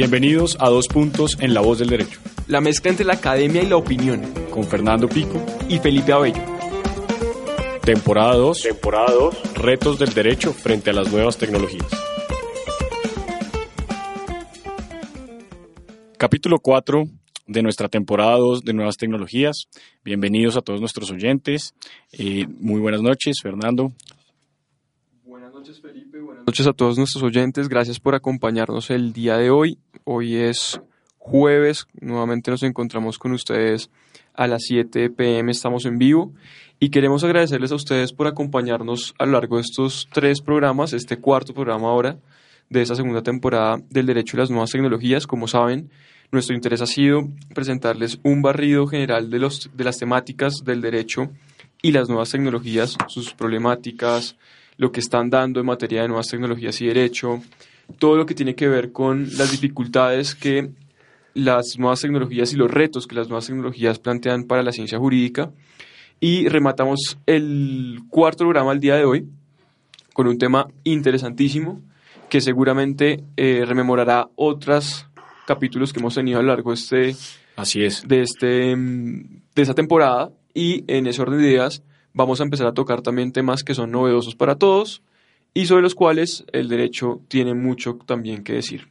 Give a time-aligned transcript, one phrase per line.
[0.00, 2.20] Bienvenidos a Dos Puntos en La Voz del Derecho.
[2.46, 4.22] La mezcla entre la academia y la opinión.
[4.50, 6.42] Con Fernando Pico y Felipe Abello.
[7.84, 8.62] Temporada 2.
[8.62, 9.54] Temporada 2.
[9.56, 11.86] Retos del derecho frente a las nuevas tecnologías.
[16.16, 17.04] Capítulo 4
[17.46, 19.68] de nuestra temporada 2 de Nuevas Tecnologías.
[20.02, 21.74] Bienvenidos a todos nuestros oyentes.
[22.12, 23.92] Eh, muy buenas noches, Fernando.
[25.24, 26.09] Buenas noches, Felipe.
[26.40, 27.68] Buenas noches a todos nuestros oyentes.
[27.68, 29.78] Gracias por acompañarnos el día de hoy.
[30.04, 30.80] Hoy es
[31.18, 31.86] jueves.
[32.00, 33.90] Nuevamente nos encontramos con ustedes
[34.32, 35.52] a las 7 pm.
[35.52, 36.32] Estamos en vivo.
[36.78, 41.18] Y queremos agradecerles a ustedes por acompañarnos a lo largo de estos tres programas, este
[41.18, 42.16] cuarto programa ahora
[42.70, 45.26] de esta segunda temporada del Derecho y las Nuevas Tecnologías.
[45.26, 45.90] Como saben,
[46.32, 51.30] nuestro interés ha sido presentarles un barrido general de, los, de las temáticas del derecho
[51.82, 54.36] y las nuevas tecnologías, sus problemáticas,
[54.80, 57.42] lo que están dando en materia de nuevas tecnologías y derecho,
[57.98, 60.70] todo lo que tiene que ver con las dificultades que
[61.34, 65.50] las nuevas tecnologías y los retos que las nuevas tecnologías plantean para la ciencia jurídica.
[66.18, 69.28] Y rematamos el cuarto programa al día de hoy
[70.14, 71.82] con un tema interesantísimo
[72.30, 75.06] que seguramente eh, rememorará otros
[75.46, 77.16] capítulos que hemos tenido a lo largo de este,
[77.54, 78.08] Así es.
[78.08, 82.66] de este mm, de esta temporada y en ese orden de ideas vamos a empezar
[82.66, 85.02] a tocar también temas que son novedosos para todos
[85.54, 88.88] y sobre los cuales el derecho tiene mucho también que decir.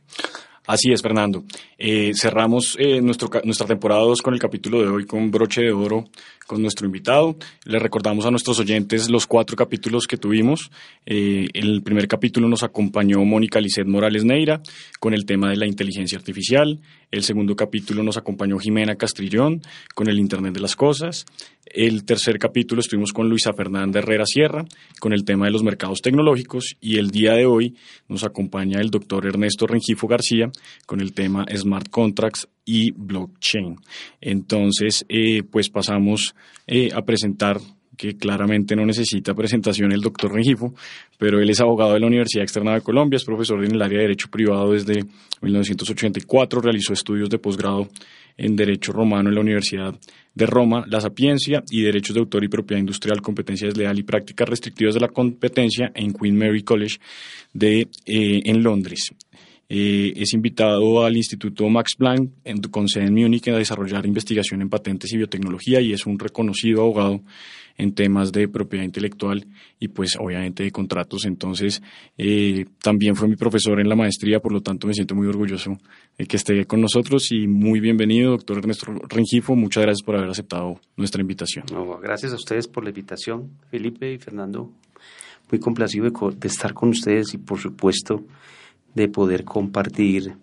[0.69, 1.45] Así es, Fernando.
[1.79, 5.71] Eh, cerramos eh, nuestro, nuestra temporada 2 con el capítulo de hoy con broche de
[5.71, 6.05] oro
[6.45, 7.37] con nuestro invitado.
[7.65, 10.69] Le recordamos a nuestros oyentes los cuatro capítulos que tuvimos.
[11.07, 14.61] Eh, el primer capítulo nos acompañó Mónica Lisset Morales Neira
[14.99, 16.79] con el tema de la inteligencia artificial.
[17.11, 19.61] El segundo capítulo nos acompañó Jimena Castrillón
[19.95, 21.25] con el Internet de las Cosas.
[21.65, 24.65] El tercer capítulo estuvimos con Luisa Fernanda Herrera Sierra
[24.99, 27.75] con el tema de los mercados tecnológicos y el día de hoy
[28.07, 30.51] nos acompaña el doctor Ernesto Rengifo García
[30.85, 33.77] con el tema Smart Contracts y blockchain.
[34.21, 36.35] Entonces, eh, pues pasamos
[36.67, 37.59] eh, a presentar
[37.99, 40.73] que claramente no necesita presentación el doctor Rengifo,
[41.17, 43.97] pero él es abogado de la Universidad Externa de Colombia, es profesor en el área
[43.97, 45.03] de Derecho Privado desde
[45.41, 47.89] 1984, realizó estudios de posgrado
[48.37, 49.93] en Derecho Romano en la Universidad
[50.33, 54.47] de Roma, La Sapiencia y Derechos de Autor y Propiedad Industrial, Competencia Desleal y Prácticas
[54.47, 56.99] Restrictivas de la Competencia en Queen Mary College
[57.53, 57.87] de, eh,
[58.45, 59.09] en Londres.
[59.71, 64.63] Eh, es invitado al Instituto Max Planck en, con sede en Múnich a desarrollar investigación
[64.63, 67.21] en patentes y biotecnología y es un reconocido abogado
[67.77, 69.45] en temas de propiedad intelectual
[69.79, 71.23] y pues obviamente de contratos.
[71.25, 71.83] Entonces
[72.17, 75.77] eh, también fue mi profesor en la maestría, por lo tanto me siento muy orgulloso
[76.17, 79.55] de que esté con nosotros y muy bienvenido, doctor Ernesto Rengifo.
[79.55, 81.65] Muchas gracias por haber aceptado nuestra invitación.
[82.01, 84.71] Gracias a ustedes por la invitación, Felipe y Fernando.
[85.51, 88.25] Muy complacido de estar con ustedes y por supuesto
[88.95, 90.33] de poder compartir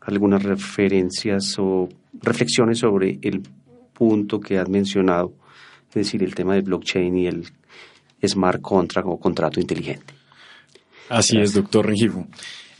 [0.00, 1.88] algunas referencias o
[2.22, 3.42] reflexiones sobre el
[3.92, 5.32] punto que has mencionado,
[5.88, 7.44] es decir, el tema del blockchain y el
[8.24, 10.14] smart contract o contrato inteligente.
[11.08, 12.26] Así es, doctor Rengifo.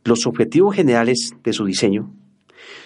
[0.04, 2.14] Los objetivos generales de su diseño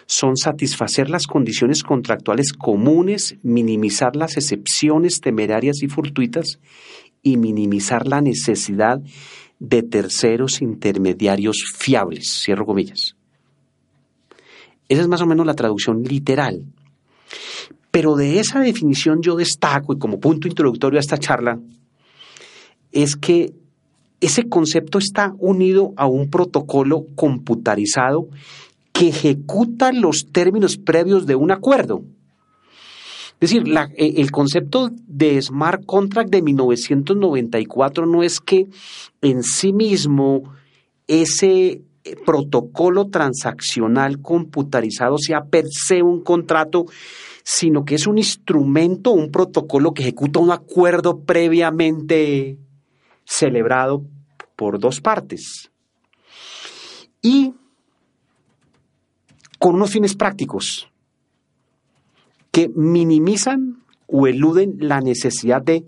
[0.07, 6.59] son satisfacer las condiciones contractuales comunes, minimizar las excepciones temerarias y fortuitas
[7.21, 9.01] y minimizar la necesidad
[9.61, 13.15] de terceros intermediarios fiables, cierro comillas.
[14.89, 16.65] Esa es más o menos la traducción literal.
[17.91, 21.59] Pero de esa definición yo destaco, y como punto introductorio a esta charla,
[22.91, 23.53] es que
[24.19, 28.29] ese concepto está unido a un protocolo computarizado
[28.91, 32.03] que ejecuta los términos previos de un acuerdo.
[33.41, 33.63] Es decir,
[33.97, 38.67] eh, el concepto de smart contract de 1994 no es que
[39.21, 40.53] en sí mismo
[41.07, 46.85] ese eh, protocolo transaccional computarizado sea per se un contrato,
[47.43, 52.59] sino que es un instrumento, un protocolo que ejecuta un acuerdo previamente
[53.25, 54.05] celebrado
[54.55, 55.71] por dos partes.
[57.23, 57.55] Y
[59.57, 60.90] con unos fines prácticos
[62.51, 65.85] que minimizan o eluden la necesidad de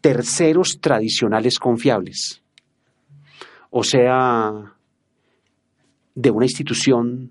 [0.00, 2.42] terceros tradicionales confiables,
[3.70, 4.74] o sea,
[6.14, 7.30] de una institución,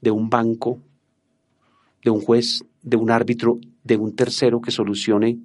[0.00, 0.80] de un banco,
[2.04, 5.38] de un juez, de un árbitro, de un tercero que solucione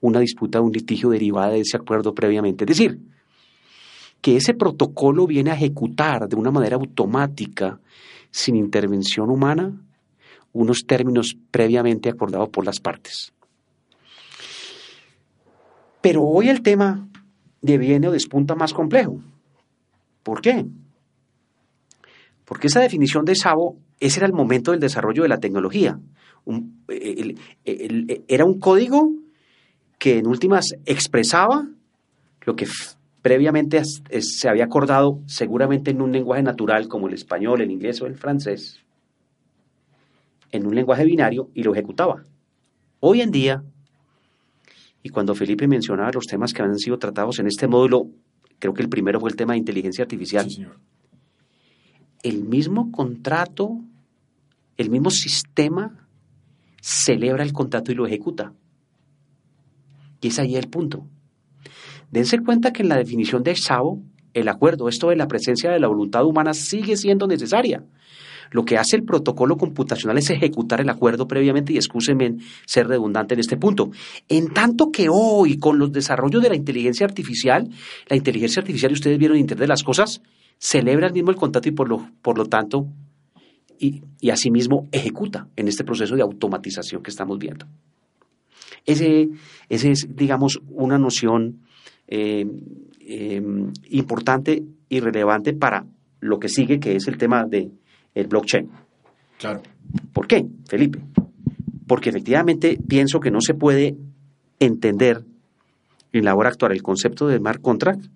[0.00, 2.64] una disputa o un litigio derivada de ese acuerdo previamente.
[2.64, 3.00] Es decir,
[4.20, 7.80] que ese protocolo viene a ejecutar de una manera automática,
[8.30, 9.72] sin intervención humana,
[10.54, 13.34] unos términos previamente acordados por las partes.
[16.00, 17.08] Pero hoy el tema
[17.60, 19.20] deviene o despunta más complejo.
[20.22, 20.64] ¿Por qué?
[22.44, 25.98] Porque esa definición de Sabo, ese era el momento del desarrollo de la tecnología.
[28.28, 29.12] era un código
[29.98, 31.66] que en últimas expresaba
[32.42, 32.66] lo que
[33.22, 38.06] previamente se había acordado seguramente en un lenguaje natural como el español, el inglés o
[38.06, 38.83] el francés,
[40.54, 42.22] en un lenguaje binario y lo ejecutaba.
[43.00, 43.64] Hoy en día,
[45.02, 48.06] y cuando Felipe mencionaba los temas que han sido tratados en este módulo,
[48.60, 50.46] creo que el primero fue el tema de inteligencia artificial,
[52.22, 53.80] el mismo contrato,
[54.76, 56.08] el mismo sistema
[56.80, 58.52] celebra el contrato y lo ejecuta.
[60.20, 61.04] Y es ahí el punto.
[62.12, 64.00] Dense cuenta que en la definición de Sabo,
[64.32, 67.84] el acuerdo, esto de la presencia de la voluntad humana sigue siendo necesaria.
[68.50, 72.36] Lo que hace el protocolo computacional es ejecutar el acuerdo previamente y excúsenme
[72.66, 73.90] ser redundante en este punto.
[74.28, 77.68] En tanto que hoy, con los desarrollos de la inteligencia artificial,
[78.08, 80.22] la inteligencia artificial, y ustedes vieron en Internet de las cosas,
[80.58, 82.86] celebra el mismo el contrato y por lo, por lo tanto,
[83.78, 87.66] y, y asimismo ejecuta en este proceso de automatización que estamos viendo.
[88.86, 89.28] Ese,
[89.68, 91.60] ese es, digamos, una noción
[92.06, 92.46] eh,
[93.00, 93.42] eh,
[93.90, 95.86] importante y relevante para
[96.20, 97.72] lo que sigue, que es el tema del
[98.14, 98.70] el blockchain.
[99.38, 99.62] Claro.
[100.12, 101.00] ¿Por qué, Felipe?
[101.86, 103.96] Porque efectivamente pienso que no se puede
[104.58, 105.24] entender
[106.12, 108.06] en la hora actual el concepto de smart contract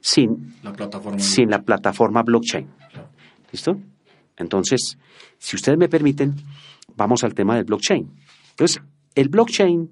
[0.00, 2.68] sin la plataforma, sin la plataforma blockchain.
[3.50, 3.78] ¿Listo?
[4.36, 4.98] Entonces,
[5.38, 6.34] si ustedes me permiten,
[6.96, 8.10] vamos al tema del blockchain.
[8.50, 8.82] Entonces,
[9.14, 9.90] el blockchain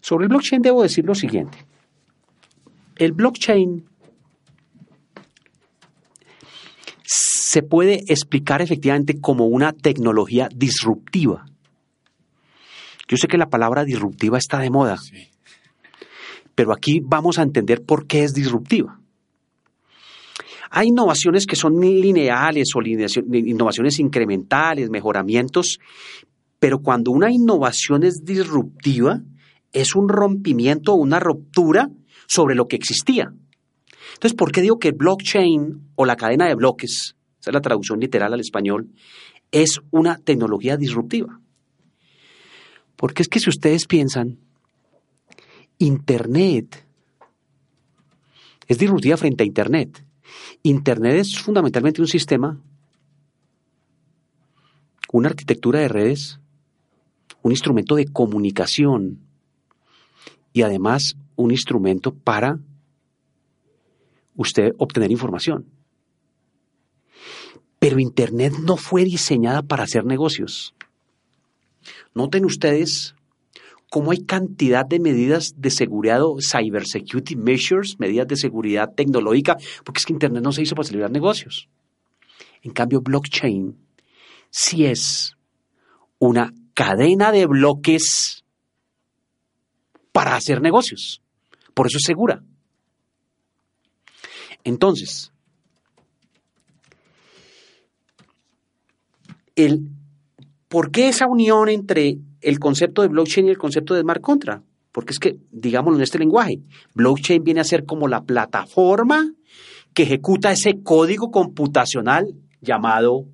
[0.00, 1.58] sobre el blockchain debo decir lo siguiente.
[2.96, 3.84] El blockchain
[7.48, 11.46] se puede explicar efectivamente como una tecnología disruptiva.
[13.08, 14.98] Yo sé que la palabra disruptiva está de moda,
[16.54, 19.00] pero aquí vamos a entender por qué es disruptiva.
[20.68, 25.78] Hay innovaciones que son lineales o innovaciones incrementales, mejoramientos,
[26.58, 29.22] pero cuando una innovación es disruptiva,
[29.72, 31.88] es un rompimiento o una ruptura
[32.26, 33.32] sobre lo que existía.
[34.12, 37.14] Entonces, ¿por qué digo que blockchain o la cadena de bloques,
[37.52, 38.88] la traducción literal al español,
[39.50, 41.40] es una tecnología disruptiva?
[42.96, 44.38] Porque es que si ustedes piensan,
[45.78, 46.84] Internet
[48.66, 50.04] es disruptiva frente a Internet.
[50.62, 52.60] Internet es fundamentalmente un sistema,
[55.12, 56.40] una arquitectura de redes,
[57.42, 59.28] un instrumento de comunicación,
[60.52, 62.58] y además un instrumento para
[64.34, 65.66] usted obtener información.
[67.78, 70.74] Pero Internet no fue diseñada para hacer negocios.
[72.14, 73.14] Noten ustedes
[73.90, 79.98] cómo hay cantidad de medidas de seguridad o cybersecurity measures, medidas de seguridad tecnológica, porque
[79.98, 81.68] es que Internet no se hizo para celebrar negocios.
[82.62, 83.76] En cambio, blockchain
[84.50, 85.36] sí es
[86.18, 88.44] una cadena de bloques
[90.12, 91.22] para hacer negocios.
[91.74, 92.42] Por eso es segura.
[94.64, 95.32] Entonces,
[99.58, 99.88] el,
[100.68, 104.64] ¿por qué esa unión entre el concepto de blockchain y el concepto de smart contract?
[104.92, 106.60] Porque es que, digámoslo en este lenguaje,
[106.94, 109.32] blockchain viene a ser como la plataforma
[109.94, 113.26] que ejecuta ese código computacional llamado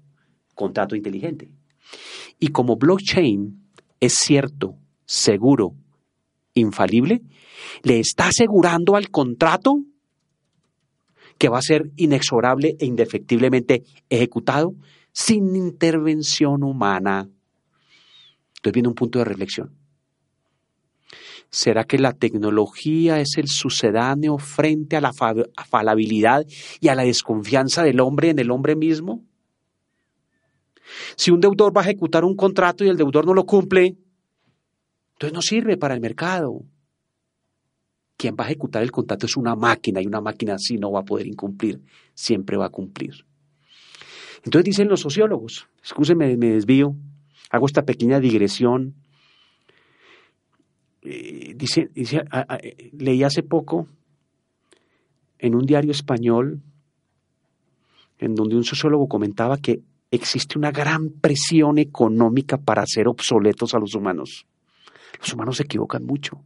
[0.54, 1.50] contrato inteligente.
[2.38, 3.64] Y como blockchain
[4.00, 4.76] es cierto,
[5.06, 5.74] seguro,
[6.54, 7.22] infalible,
[7.82, 9.80] le está asegurando al contrato
[11.38, 14.74] que va a ser inexorable e indefectiblemente ejecutado
[15.14, 17.30] sin intervención humana.
[18.56, 19.78] Entonces viene un punto de reflexión.
[21.50, 26.44] ¿Será que la tecnología es el sucedáneo frente a la falabilidad
[26.80, 29.24] y a la desconfianza del hombre en el hombre mismo?
[31.16, 33.96] Si un deudor va a ejecutar un contrato y el deudor no lo cumple,
[35.12, 36.64] entonces no sirve para el mercado.
[38.16, 41.00] Quien va a ejecutar el contrato es una máquina y una máquina así no va
[41.00, 41.80] a poder incumplir,
[42.14, 43.24] siempre va a cumplir.
[44.44, 46.94] Entonces dicen los sociólogos, escúcheme, me desvío,
[47.50, 48.94] hago esta pequeña digresión.
[51.02, 51.56] Eh,
[52.92, 53.88] leí hace poco
[55.38, 56.62] en un diario español
[58.18, 63.78] en donde un sociólogo comentaba que existe una gran presión económica para hacer obsoletos a
[63.78, 64.46] los humanos.
[65.20, 66.42] Los humanos se equivocan mucho.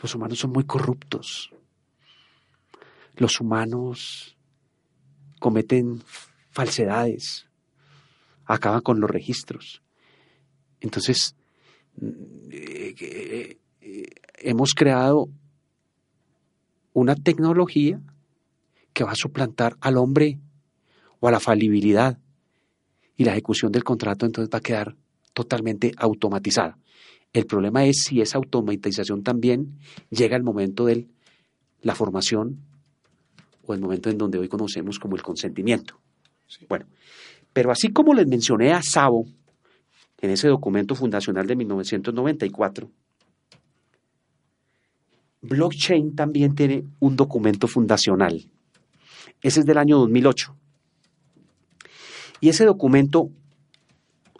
[0.00, 1.52] Los humanos son muy corruptos.
[3.16, 4.36] Los humanos
[5.38, 6.02] cometen
[6.52, 7.48] falsedades,
[8.44, 9.82] acaban con los registros.
[10.80, 11.34] Entonces,
[12.50, 13.56] eh,
[14.38, 15.28] hemos creado
[16.92, 18.00] una tecnología
[18.92, 20.38] que va a suplantar al hombre
[21.20, 22.18] o a la falibilidad
[23.16, 24.96] y la ejecución del contrato entonces va a quedar
[25.32, 26.78] totalmente automatizada.
[27.32, 29.78] El problema es si esa automatización también
[30.10, 31.08] llega al momento de
[31.80, 32.60] la formación
[33.64, 36.01] o el momento en donde hoy conocemos como el consentimiento.
[36.68, 36.86] Bueno,
[37.52, 39.26] pero así como les mencioné a Sabo
[40.20, 42.90] en ese documento fundacional de 1994,
[45.42, 48.48] blockchain también tiene un documento fundacional.
[49.42, 50.56] Ese es del año 2008.
[52.40, 53.30] Y ese documento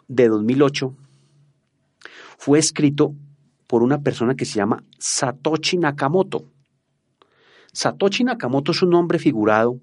[0.07, 0.95] de 2008
[2.37, 3.13] fue escrito
[3.67, 6.49] por una persona que se llama Satoshi Nakamoto.
[7.71, 9.79] Satoshi Nakamoto es un nombre figurado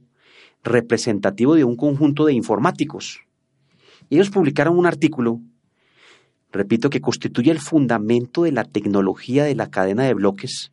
[0.62, 3.20] representativo de un conjunto de informáticos.
[4.10, 5.40] Ellos publicaron un artículo,
[6.52, 10.72] repito, que constituye el fundamento de la tecnología de la cadena de bloques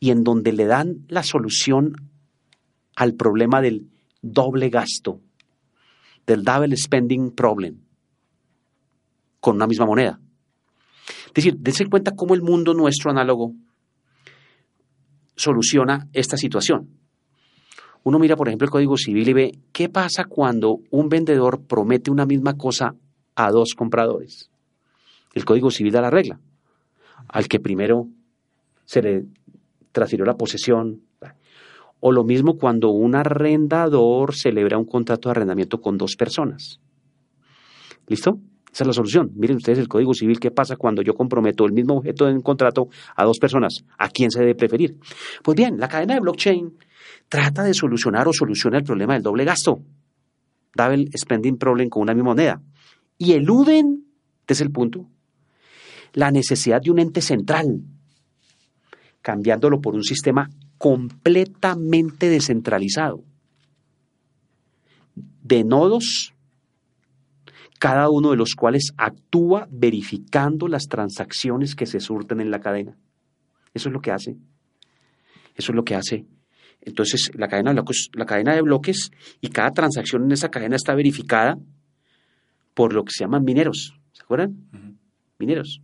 [0.00, 2.10] y en donde le dan la solución
[2.96, 3.88] al problema del
[4.22, 5.20] doble gasto
[6.26, 7.80] del double spending problem
[9.40, 10.20] con una misma moneda.
[11.26, 13.54] Es decir, dense cuenta cómo el mundo nuestro análogo
[15.34, 17.01] soluciona esta situación.
[18.04, 22.10] Uno mira, por ejemplo, el Código Civil y ve qué pasa cuando un vendedor promete
[22.10, 22.94] una misma cosa
[23.34, 24.50] a dos compradores.
[25.34, 26.40] El Código Civil da la regla.
[27.28, 28.08] Al que primero
[28.84, 29.24] se le
[29.92, 31.02] transfirió la posesión,
[32.00, 36.80] o lo mismo cuando un arrendador celebra un contrato de arrendamiento con dos personas.
[38.08, 38.40] ¿Listo?
[38.72, 39.30] Esa es la solución.
[39.36, 42.40] Miren ustedes el Código Civil, ¿qué pasa cuando yo comprometo el mismo objeto en un
[42.40, 43.84] contrato a dos personas?
[43.98, 44.98] ¿A quién se debe preferir?
[45.44, 46.72] Pues bien, la cadena de blockchain
[47.28, 49.82] trata de solucionar o soluciona el problema del doble gasto.
[50.74, 52.62] Double spending problem con una misma moneda.
[53.18, 54.04] Y eluden,
[54.40, 55.08] este es el punto,
[56.14, 57.82] la necesidad de un ente central,
[59.20, 63.22] cambiándolo por un sistema completamente descentralizado,
[65.42, 66.34] de nodos,
[67.78, 72.96] cada uno de los cuales actúa verificando las transacciones que se surten en la cadena.
[73.74, 74.36] Eso es lo que hace.
[75.56, 76.24] Eso es lo que hace.
[76.84, 79.10] Entonces, la cadena de bloques, la cadena de bloques
[79.40, 81.56] y cada transacción en esa cadena está verificada
[82.74, 83.94] por lo que se llaman mineros.
[84.12, 84.98] ¿Se acuerdan?
[85.38, 85.80] Mineros.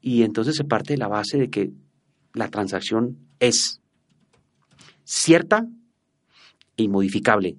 [0.00, 1.72] Y entonces se parte de la base de que
[2.34, 3.80] la transacción es
[5.04, 5.66] cierta
[6.76, 7.56] e inmodificable.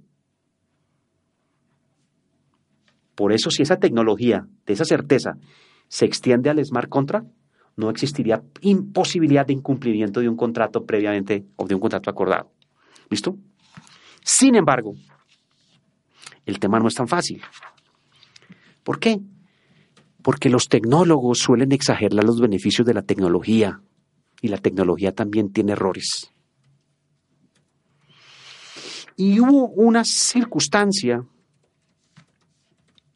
[3.15, 5.34] Por eso, si esa tecnología de esa certeza
[5.89, 7.27] se extiende al smart contract,
[7.79, 12.51] no existiría imposibilidad de incumplimiento de un contrato previamente o de un contrato acordado.
[13.09, 13.38] ¿Listo?
[14.21, 14.95] Sin embargo,
[16.45, 17.41] el tema no es tan fácil.
[18.83, 19.21] ¿Por qué?
[20.21, 23.81] Porque los tecnólogos suelen exagerar los beneficios de la tecnología
[24.41, 26.33] y la tecnología también tiene errores.
[29.15, 31.25] Y hubo una circunstancia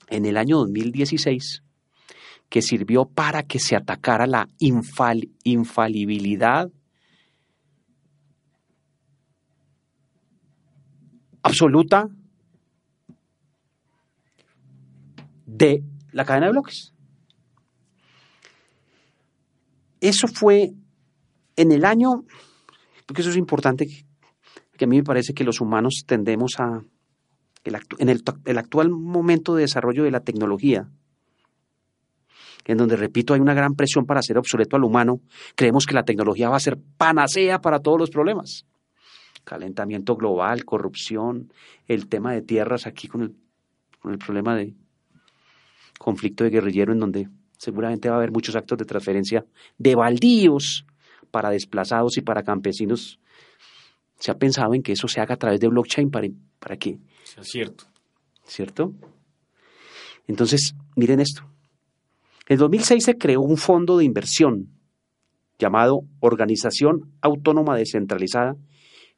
[0.08, 1.64] en el año 2016
[2.54, 4.48] que sirvió para que se atacara la
[5.44, 6.72] infalibilidad
[11.42, 12.10] absoluta
[15.48, 16.94] de la cadena de bloques.
[20.00, 20.76] Eso fue
[21.56, 22.24] en el año,
[23.08, 23.88] porque eso es importante,
[24.78, 26.84] que a mí me parece que los humanos tendemos a,
[27.64, 28.22] en el,
[28.60, 30.92] actual momento de desarrollo de la tecnología,
[32.66, 35.20] en donde, repito, hay una gran presión para hacer obsoleto al humano,
[35.56, 38.66] creemos que la tecnología va a ser panacea para todos los problemas.
[39.44, 41.52] Calentamiento global, corrupción,
[41.88, 43.36] el tema de tierras aquí con el,
[44.00, 44.74] con el problema de
[46.00, 49.46] conflicto de guerrillero en donde seguramente va a haber muchos actos de transferencia
[49.78, 50.86] de baldíos
[51.32, 53.20] para desplazados y para campesinos.
[54.20, 56.28] Se ha pensado en que eso se haga a través de blockchain para,
[56.60, 57.00] para que...
[57.24, 57.86] Sea cierto.
[58.46, 58.94] ¿Cierto?
[60.28, 61.53] Entonces, miren esto.
[62.48, 64.70] En 2006 se creó un fondo de inversión
[65.58, 68.56] llamado Organización Autónoma Descentralizada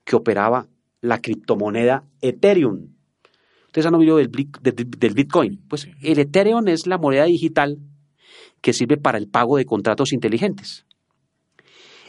[0.04, 0.68] que operaba
[1.02, 2.94] la criptomoneda Ethereum.
[3.68, 5.64] Ustedes han oído del, del Bitcoin.
[5.68, 7.80] Pues el Ethereum es la moneda digital
[8.62, 10.86] que sirve para el pago de contratos inteligentes.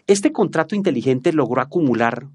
[0.06, 2.28] Este contrato inteligente logró acumular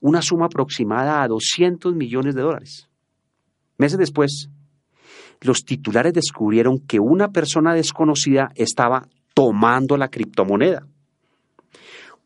[0.00, 2.88] una suma aproximada a 200 millones de dólares.
[3.76, 4.50] Meses después,
[5.40, 10.86] los titulares descubrieron que una persona desconocida estaba tomando la criptomoneda.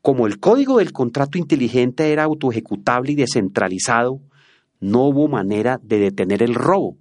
[0.01, 4.21] Como el código del contrato inteligente era autoejecutable y descentralizado,
[4.81, 6.97] no hubo manera de detener el robo,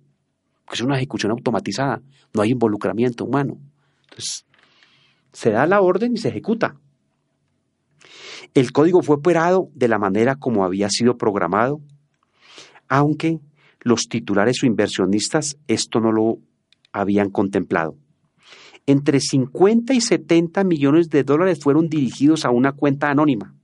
[0.72, 2.02] es una ejecución automatizada,
[2.34, 3.58] no hay involucramiento humano.
[4.04, 4.46] Entonces,
[5.34, 6.76] se da la orden y se ejecuta.
[8.54, 11.80] El código fue operado de la manera como había sido programado,
[12.88, 13.40] aunque
[13.82, 16.38] los titulares o inversionistas esto no lo
[16.92, 17.96] habían contemplado.
[18.86, 23.56] Entre 50 y 70 millones de dólares fueron dirigidos a una cuenta anónima.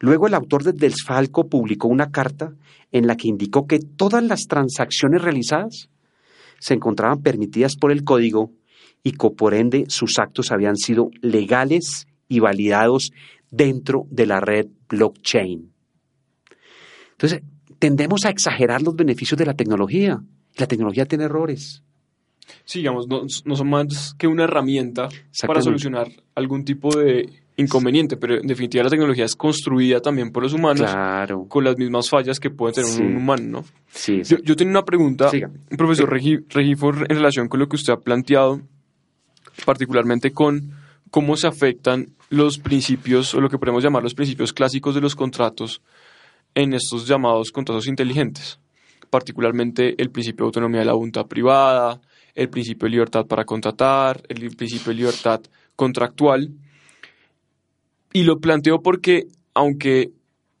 [0.00, 2.54] Luego el autor de Desfalco publicó una carta
[2.92, 5.90] en la que indicó que todas las transacciones realizadas
[6.60, 8.52] se encontraban permitidas por el código
[9.02, 13.10] y que por ende sus actos habían sido legales y validados
[13.50, 15.72] dentro de la red blockchain.
[17.12, 17.42] Entonces,
[17.78, 20.20] tendemos a exagerar los beneficios de la tecnología.
[20.56, 21.82] La tecnología tiene errores.
[22.64, 25.08] Sí, digamos, no, son más que una herramienta
[25.46, 30.44] para solucionar algún tipo de inconveniente, pero en definitiva la tecnología es construida también por
[30.44, 30.90] los humanos
[31.48, 33.64] con las mismas fallas que puede tener un humano, ¿no?
[33.88, 35.30] Sí, yo, yo, tengo una pregunta,
[35.76, 38.60] profesor Regifor, en relación con lo que usted ha planteado,
[39.64, 40.72] particularmente con
[41.10, 45.16] cómo se afectan los principios, o lo que podemos llamar los principios clásicos de los
[45.16, 45.82] contratos,
[46.58, 48.58] en estos llamados contratos inteligentes,
[49.10, 52.00] particularmente el principio de autonomía de la voluntad privada,
[52.34, 55.40] el principio de libertad para contratar, el principio de libertad
[55.76, 56.50] contractual.
[58.12, 60.10] Y lo planteo porque, aunque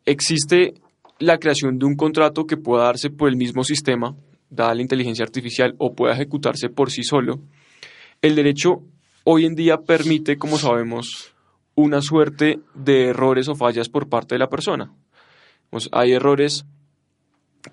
[0.06, 0.74] existe
[1.18, 4.14] la creación de un contrato que pueda darse por el mismo sistema,
[4.50, 7.40] dada la inteligencia artificial, o pueda ejecutarse por sí solo,
[8.22, 8.82] el derecho
[9.24, 11.34] hoy en día permite, como sabemos,
[11.74, 14.92] una suerte de errores o fallas por parte de la persona.
[15.92, 16.64] Hay errores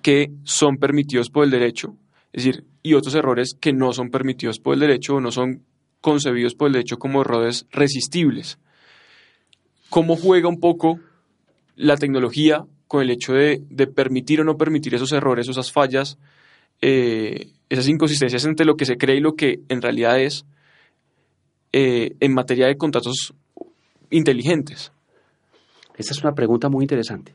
[0.02, 1.96] que son permitidos por el derecho,
[2.32, 5.62] es decir, y otros errores que no son permitidos por el derecho o no son
[6.00, 8.58] concebidos por el derecho como errores resistibles.
[9.90, 11.00] ¿Cómo juega un poco
[11.76, 13.58] la tecnología con el hecho de,
[13.94, 16.18] permitir o no permitir esos errores, esas fallas,
[16.80, 20.44] eh, esas inconsistencias entre lo que se cree y lo que en realidad es
[21.72, 23.34] eh, en materia de contratos
[24.10, 24.92] inteligentes?
[25.96, 27.34] Esta es una pregunta muy interesante.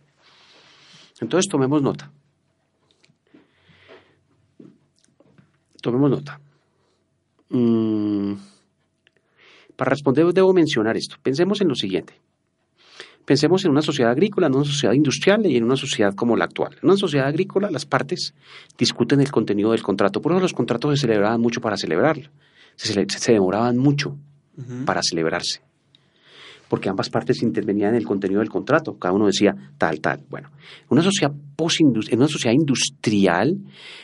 [1.21, 2.11] Entonces tomemos nota.
[5.81, 6.39] Tomemos nota.
[7.49, 8.33] Mm,
[9.75, 11.15] para responder debo mencionar esto.
[11.21, 12.19] Pensemos en lo siguiente.
[13.25, 16.45] Pensemos en una sociedad agrícola, en una sociedad industrial y en una sociedad como la
[16.45, 16.73] actual.
[16.81, 18.33] En una sociedad agrícola las partes
[18.77, 20.21] discuten el contenido del contrato.
[20.21, 22.29] Por eso los contratos se celebraban mucho para celebrarlo.
[22.75, 24.17] Se, demoraban mucho
[24.85, 25.61] para celebrarse
[26.71, 28.97] porque ambas partes intervenían en el contenido del contrato.
[28.97, 30.21] Cada uno decía tal, tal.
[30.29, 33.57] Bueno, en una sociedad, en una sociedad industrial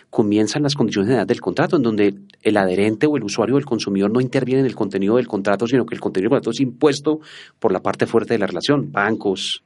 [0.10, 3.58] comienzan las condiciones de edad del contrato, en donde el adherente o el usuario o
[3.58, 6.52] el consumidor no interviene en el contenido del contrato, sino que el contenido del contrato
[6.52, 7.22] es impuesto
[7.58, 9.64] por la parte fuerte de la relación, bancos,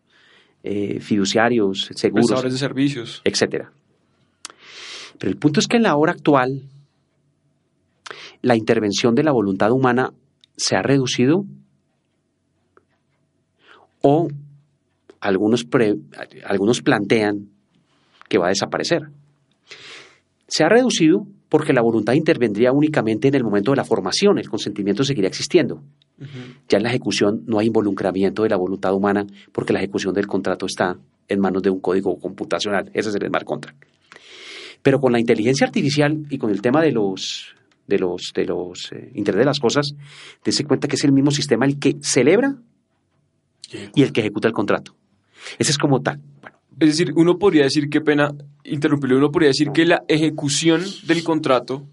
[0.61, 2.43] eh, fiduciarios, seguros.
[2.43, 3.23] de servicios.
[3.23, 3.71] Etcétera.
[5.17, 6.61] Pero el punto es que en la hora actual,
[8.43, 10.13] la intervención de la voluntad humana
[10.55, 11.45] se ha reducido
[14.01, 14.27] o
[15.19, 15.67] algunos,
[16.45, 17.49] algunos plantean
[18.27, 19.09] que va a desaparecer.
[20.47, 24.49] Se ha reducido porque la voluntad intervendría únicamente en el momento de la formación, el
[24.49, 25.83] consentimiento seguiría existiendo.
[26.69, 30.27] Ya en la ejecución no hay involucramiento de la voluntad humana porque la ejecución del
[30.27, 32.89] contrato está en manos de un código computacional.
[32.93, 33.83] Ese es el smart contract.
[34.81, 37.55] Pero con la inteligencia artificial y con el tema de los
[37.87, 39.93] de los de los eh, Internet de las cosas,
[40.45, 42.55] dése cuenta que es el mismo sistema el que celebra
[43.95, 44.95] y el que ejecuta el contrato.
[45.57, 46.19] Ese es como tal.
[46.79, 51.23] Es decir, uno podría decir, qué pena interrumpirlo, uno podría decir que la ejecución del
[51.23, 51.85] contrato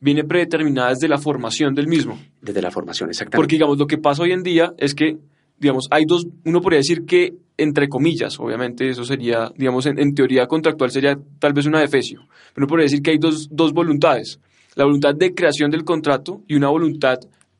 [0.00, 2.18] viene predeterminada desde la formación del mismo.
[2.40, 3.36] Desde la formación, exactamente.
[3.36, 5.18] Porque, digamos, lo que pasa hoy en día es que,
[5.58, 10.46] digamos, hay dos, uno podría decir que, entre comillas, obviamente eso sería, digamos, en, teoría
[10.46, 12.20] contractual sería tal vez una defecio,
[12.52, 14.40] pero uno podría decir que hay dos, dos voluntades,
[14.74, 17.18] la voluntad de creación del contrato y una voluntad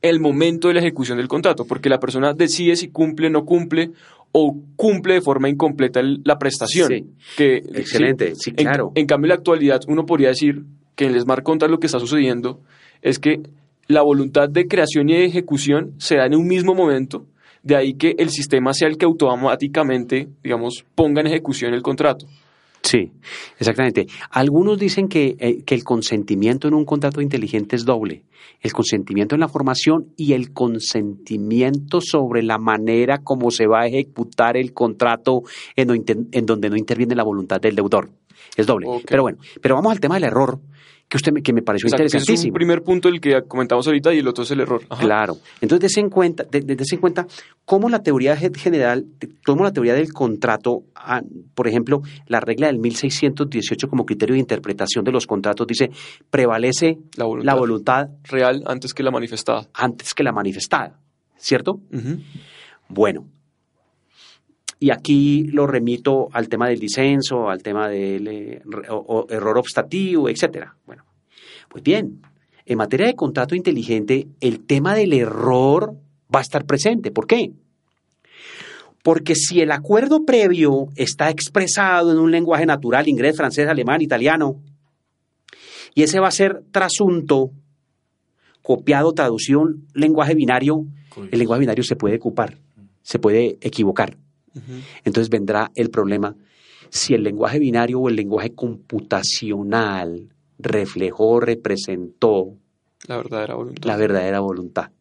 [0.09, 3.45] el momento de la ejecución del contrato, porque la persona decide si cumple o no
[3.45, 3.91] cumple
[4.31, 6.89] o cumple de forma incompleta la prestación.
[6.89, 7.05] Sí.
[7.37, 8.91] Que, Excelente, sí, claro.
[8.95, 10.63] En, cambio, en la actualidad uno podría decir
[10.95, 12.59] que en el smart contract lo que está sucediendo
[13.01, 13.41] es que
[13.87, 17.25] la voluntad de creación y de ejecución se da en un mismo momento,
[17.63, 22.25] de ahí que el sistema sea el que automáticamente, digamos, ponga en ejecución el contrato.
[22.85, 23.11] Sí,
[23.57, 24.05] exactamente.
[24.29, 28.25] Algunos dicen que, eh, que, el consentimiento en un contrato inteligente es doble.
[28.61, 33.87] El consentimiento en la formación y el consentimiento sobre la manera como se va a
[33.87, 35.41] ejecutar el contrato
[35.75, 38.11] en, en donde no interviene la voluntad del deudor.
[38.55, 38.87] Es doble.
[39.07, 40.59] Pero bueno, pero vamos al tema del error,
[41.07, 42.35] que usted me, que me pareció interesantísimo.
[42.35, 44.81] es un primer punto el que comentamos ahorita y el otro es el error.
[44.99, 45.37] Claro.
[45.61, 47.27] Entonces, dése en cuenta, de, en cuenta
[47.63, 49.05] cómo la teoría general,
[49.45, 51.21] cómo la teoría del contrato, ah,
[51.53, 55.91] por ejemplo, la regla del 1618 como criterio de interpretación de los contratos dice
[56.29, 59.67] prevalece la voluntad, real antes que la manifestada.
[59.73, 60.99] Antes que la manifestada,
[61.37, 61.81] ¿cierto?
[62.87, 63.25] Bueno,
[64.85, 68.61] y aquí lo remito al tema del disenso, al tema del eh,
[69.29, 70.75] error obstativo, etcétera.
[70.85, 71.05] Bueno,
[71.69, 72.21] pues bien,
[72.67, 75.95] en materia de contrato inteligente, el tema del error
[76.33, 77.09] va a estar presente.
[77.09, 77.53] ¿Por qué?
[79.01, 84.61] Porque si el acuerdo previo está expresado en un lenguaje natural, inglés, francés, alemán, italiano,
[85.95, 87.49] y ese va a ser trasunto,
[88.61, 90.85] copiado, traducción, lenguaje binario,
[91.31, 92.59] el lenguaje binario se puede ocupar,
[93.01, 94.17] se puede equivocar.
[95.03, 96.35] Entonces vendrá el problema
[96.89, 102.57] si el lenguaje binario o el lenguaje computacional reflejó, representó
[103.07, 103.83] la verdadera voluntad.
[103.85, 104.91] La verdadera voluntad.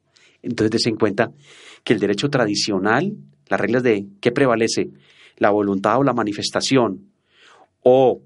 [0.42, 1.30] Entonces, se en cuenta
[1.82, 3.14] que el derecho tradicional,
[3.48, 4.90] las reglas de qué prevalece,
[5.38, 7.10] la voluntad o la manifestación,
[7.82, 8.22] o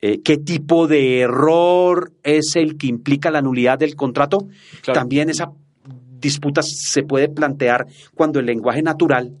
[0.00, 4.48] eh, qué tipo de error es el que implica la nulidad del contrato,
[4.92, 5.52] también esa
[6.18, 9.38] disputa se puede plantear cuando el lenguaje natural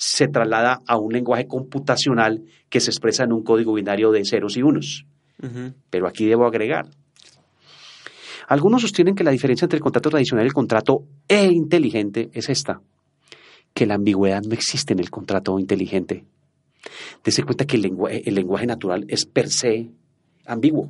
[0.00, 4.56] se traslada a un lenguaje computacional que se expresa en un código binario de ceros
[4.56, 5.04] y unos.
[5.90, 6.88] Pero aquí debo agregar.
[8.48, 12.48] Algunos sostienen que la diferencia entre el contrato tradicional y el contrato e inteligente es
[12.48, 12.80] esta,
[13.74, 16.24] que la ambigüedad no existe en el contrato inteligente.
[17.22, 19.90] Dese cuenta que el lenguaje, el lenguaje natural es per se
[20.46, 20.88] ambiguo.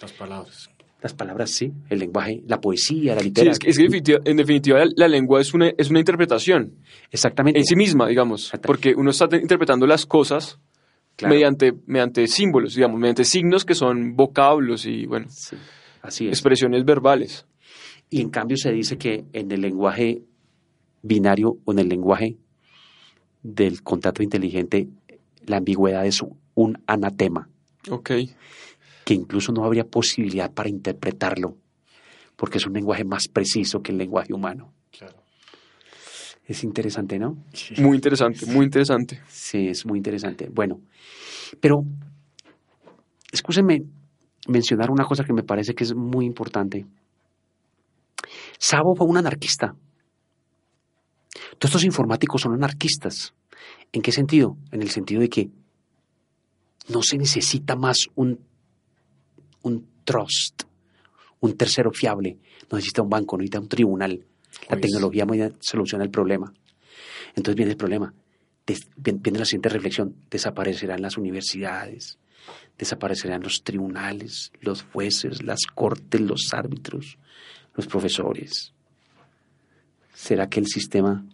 [0.00, 0.70] Las palabras
[1.02, 3.70] las palabras sí, el lenguaje, la poesía, la literatura.
[3.70, 6.74] es que, en definitiva la, lengua es una, es una interpretación.
[7.10, 7.58] Exactamente.
[7.58, 10.58] En sí misma, digamos, porque uno está interpretando las cosas
[11.22, 15.26] mediante, mediante símbolos, digamos, mediante signos que son vocablos y, bueno,
[16.02, 17.46] así expresiones verbales.
[18.08, 20.22] Y en cambio se dice que en el lenguaje
[21.02, 22.36] binario o en el lenguaje
[23.42, 24.88] del contrato inteligente,
[25.46, 26.22] la ambigüedad es
[26.54, 27.48] un anatema.
[27.90, 28.10] Ok
[29.06, 31.56] que incluso no habría posibilidad para interpretarlo,
[32.34, 34.72] porque es un lenguaje más preciso que el lenguaje humano.
[34.90, 35.22] Claro.
[36.44, 37.36] Es interesante, ¿no?
[37.78, 39.20] Muy interesante, muy interesante.
[39.28, 40.48] Sí, es muy interesante.
[40.52, 40.80] Bueno,
[41.60, 41.84] pero
[43.30, 43.78] escúsenme
[44.48, 46.84] mencionar una cosa que me parece que es muy importante.
[48.58, 49.76] Sabo fue un anarquista.
[51.58, 53.34] Todos estos informáticos son anarquistas.
[53.92, 54.56] ¿En qué sentido?
[54.72, 55.48] En el sentido de que
[56.88, 58.40] no se necesita más un
[59.66, 60.62] un trust,
[61.40, 62.38] un tercero fiable.
[62.70, 64.24] No necesita un banco, no necesita un tribunal.
[64.70, 65.26] La tecnología
[65.60, 66.52] soluciona el problema.
[67.34, 68.12] Entonces viene el problema.
[68.96, 70.14] Viene la siguiente reflexión.
[70.30, 72.18] Desaparecerán las universidades,
[72.78, 77.18] desaparecerán los tribunales, los jueces, las cortes, los árbitros,
[77.74, 78.72] los profesores.
[80.14, 81.24] ¿Será que el sistema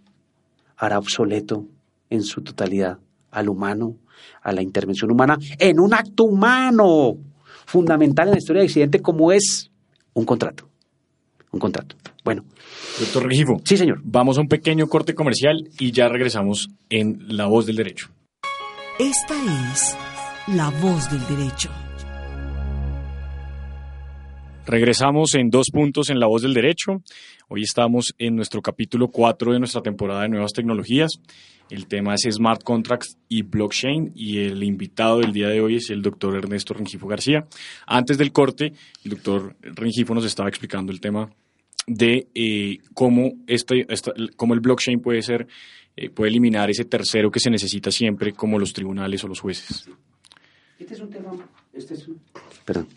[0.76, 1.68] hará obsoleto
[2.10, 2.98] en su totalidad
[3.30, 3.96] al humano,
[4.42, 7.16] a la intervención humana, en un acto humano?
[7.72, 9.70] Fundamental en la historia de Occidente como es
[10.12, 10.68] un contrato.
[11.52, 11.96] un contrato.
[12.22, 12.44] Bueno.
[13.00, 13.60] Doctor Regifo.
[13.64, 14.00] Sí, señor.
[14.04, 18.10] Vamos a un pequeño corte comercial y ya regresamos en La Voz del Derecho.
[18.98, 19.34] Esta
[19.72, 19.96] es
[20.48, 21.70] La Voz del Derecho.
[24.66, 27.02] Regresamos en dos puntos en La Voz del Derecho.
[27.48, 31.20] Hoy estamos en nuestro capítulo 4 de nuestra temporada de nuevas tecnologías.
[31.68, 35.90] El tema es Smart Contracts y Blockchain y el invitado del día de hoy es
[35.90, 37.46] el doctor Ernesto Rengifo García.
[37.86, 38.72] Antes del corte,
[39.04, 41.28] el doctor Rengifo nos estaba explicando el tema
[41.88, 43.86] de eh, cómo, este,
[44.36, 45.48] cómo el blockchain puede ser,
[45.96, 49.88] eh, puede eliminar ese tercero que se necesita siempre, como los tribunales o los jueces.
[50.78, 51.32] Este es un tema,
[51.72, 52.08] este es
[52.64, 52.88] perdón,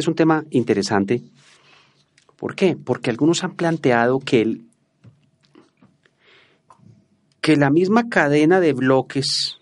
[0.00, 1.22] es un tema interesante.
[2.36, 2.76] ¿Por qué?
[2.76, 4.64] Porque algunos han planteado que el,
[7.40, 9.58] que la misma cadena de bloques,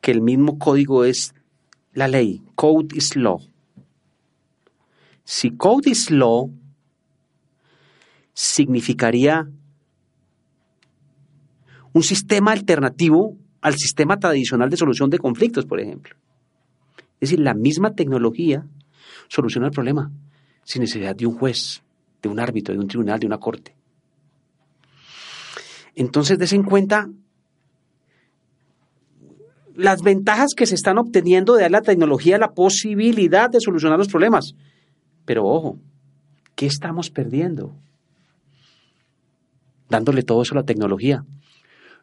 [0.00, 1.34] que el mismo código es
[1.92, 3.40] la ley, code is law.
[5.24, 6.50] Si code is law
[8.32, 9.48] significaría
[11.92, 16.16] un sistema alternativo al sistema tradicional de solución de conflictos, por ejemplo.
[17.20, 18.66] Es decir, la misma tecnología
[19.30, 20.10] soluciona el problema
[20.64, 21.82] sin necesidad de un juez,
[22.20, 23.74] de un árbitro, de un tribunal, de una corte.
[25.94, 27.08] Entonces, des en cuenta
[29.74, 34.54] las ventajas que se están obteniendo de la tecnología la posibilidad de solucionar los problemas.
[35.24, 35.78] Pero ojo,
[36.54, 37.74] ¿qué estamos perdiendo?
[39.88, 41.24] Dándole todo eso a la tecnología.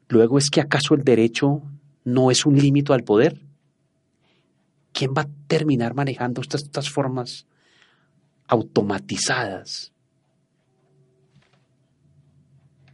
[0.10, 1.62] Luego, ¿es que acaso el derecho
[2.04, 3.47] no es un límite al poder?
[4.98, 7.46] ¿Quién va a terminar manejando estas, formas
[8.48, 9.94] automatizadas?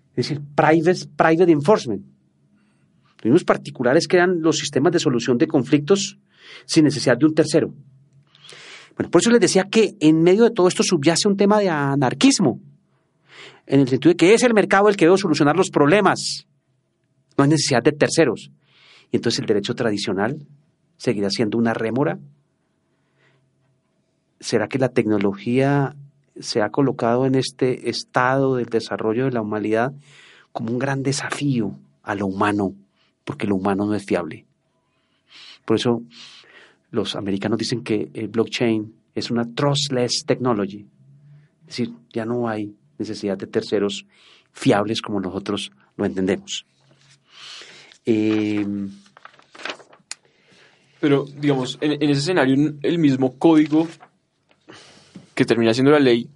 [0.09, 2.05] Es decir, private, private enforcement.
[3.19, 6.19] Los mismos particulares crean los sistemas de solución de conflictos
[6.65, 7.73] sin necesidad de un tercero.
[8.97, 11.69] Bueno, por eso les decía que en medio de todo esto subyace un tema de
[11.69, 12.59] anarquismo,
[13.65, 16.47] en el sentido de que es el mercado el que debe solucionar los problemas,
[17.37, 18.51] no hay necesidad de terceros.
[19.09, 20.45] Y entonces el derecho tradicional
[21.03, 22.17] seguirá siendo una rémora.
[24.39, 25.97] ¿Será que la tecnología
[26.39, 29.91] se ha colocado en este estado del desarrollo de la humanidad
[30.53, 32.73] como un gran desafío a lo humano,
[33.25, 34.45] porque lo humano no es fiable.
[35.65, 36.03] Por eso
[36.91, 40.85] los americanos dicen que el blockchain es una trustless technology,
[41.61, 44.05] es decir, ya no hay necesidad de terceros
[44.53, 46.65] fiables como nosotros lo entendemos.
[48.05, 48.65] Eh,
[51.03, 53.89] Pero, digamos, en, en ese escenario, el mismo código
[55.35, 56.29] que termina siendo la ley,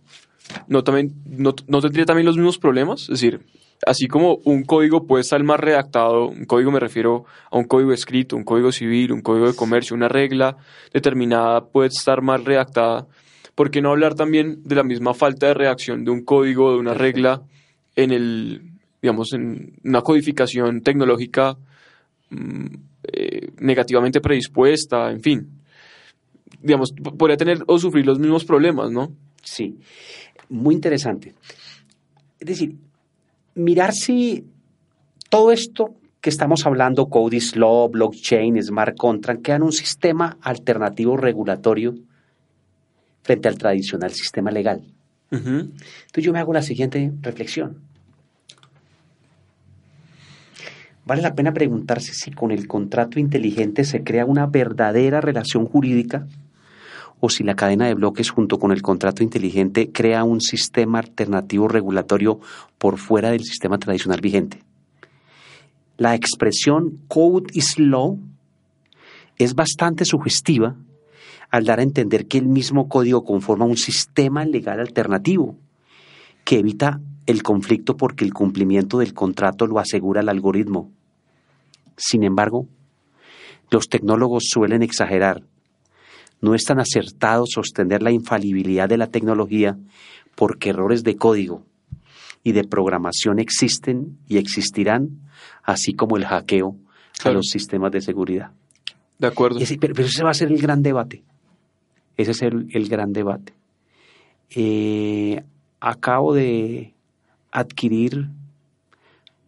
[0.67, 3.03] ¿no, también, no, tendría también los mismos problemas?
[3.03, 3.45] Es decir,
[3.85, 7.93] así como un código puede estar más redactado, un código me refiero a un código
[7.93, 10.57] escrito, un código civil, un código de comercio, una regla
[10.93, 13.07] determinada puede estar mal redactada,
[13.55, 16.79] ¿por qué no hablar también de la misma falta de redacción de un código, de
[16.79, 17.41] una regla
[17.95, 18.63] en el,
[19.01, 21.55] digamos, en una codificación tecnológica
[22.31, 22.65] mm,
[23.11, 25.57] eh, negativamente predispuesta, en fin?
[26.61, 29.11] digamos, podría tener o sufrir los mismos problemas, ¿no?
[29.43, 29.77] Sí,
[30.49, 31.33] muy interesante.
[32.39, 32.75] Es decir,
[33.55, 34.45] mirar si
[35.29, 41.95] todo esto que estamos hablando, Codis Law, blockchain, smart contract, quedan un sistema alternativo regulatorio
[43.21, 44.83] frente al tradicional sistema legal.
[45.29, 47.81] Entonces yo me hago la siguiente reflexión.
[51.07, 56.27] Vale la pena preguntarse si con el contrato inteligente se crea una verdadera relación jurídica
[57.21, 61.69] o si la cadena de bloques junto con el contrato inteligente crea un sistema alternativo
[61.69, 62.41] regulatorio
[62.77, 64.63] por fuera del sistema tradicional vigente.
[65.95, 68.19] La expresión code is law
[69.37, 70.75] es bastante sugestiva
[71.49, 75.55] al dar a entender que el mismo código conforma un sistema legal alternativo
[76.43, 80.96] que evita el conflicto porque el cumplimiento del contrato lo asegura el algoritmo.
[81.97, 82.67] Sin embargo,
[83.69, 85.43] los tecnólogos suelen exagerar
[86.41, 89.77] no es tan acertado sostener la infalibilidad de la tecnología
[90.35, 91.63] porque errores de código
[92.43, 95.09] y de programación existen y existirán,
[95.63, 96.75] así como el hackeo
[97.23, 98.51] a los sistemas de seguridad.
[99.17, 99.59] De acuerdo.
[99.79, 101.23] pero, ese va a ser el gran debate.
[102.15, 103.53] Ese es el, gran debate.
[104.51, 105.43] Eh,
[105.79, 106.93] acabo de
[107.51, 108.27] adquirir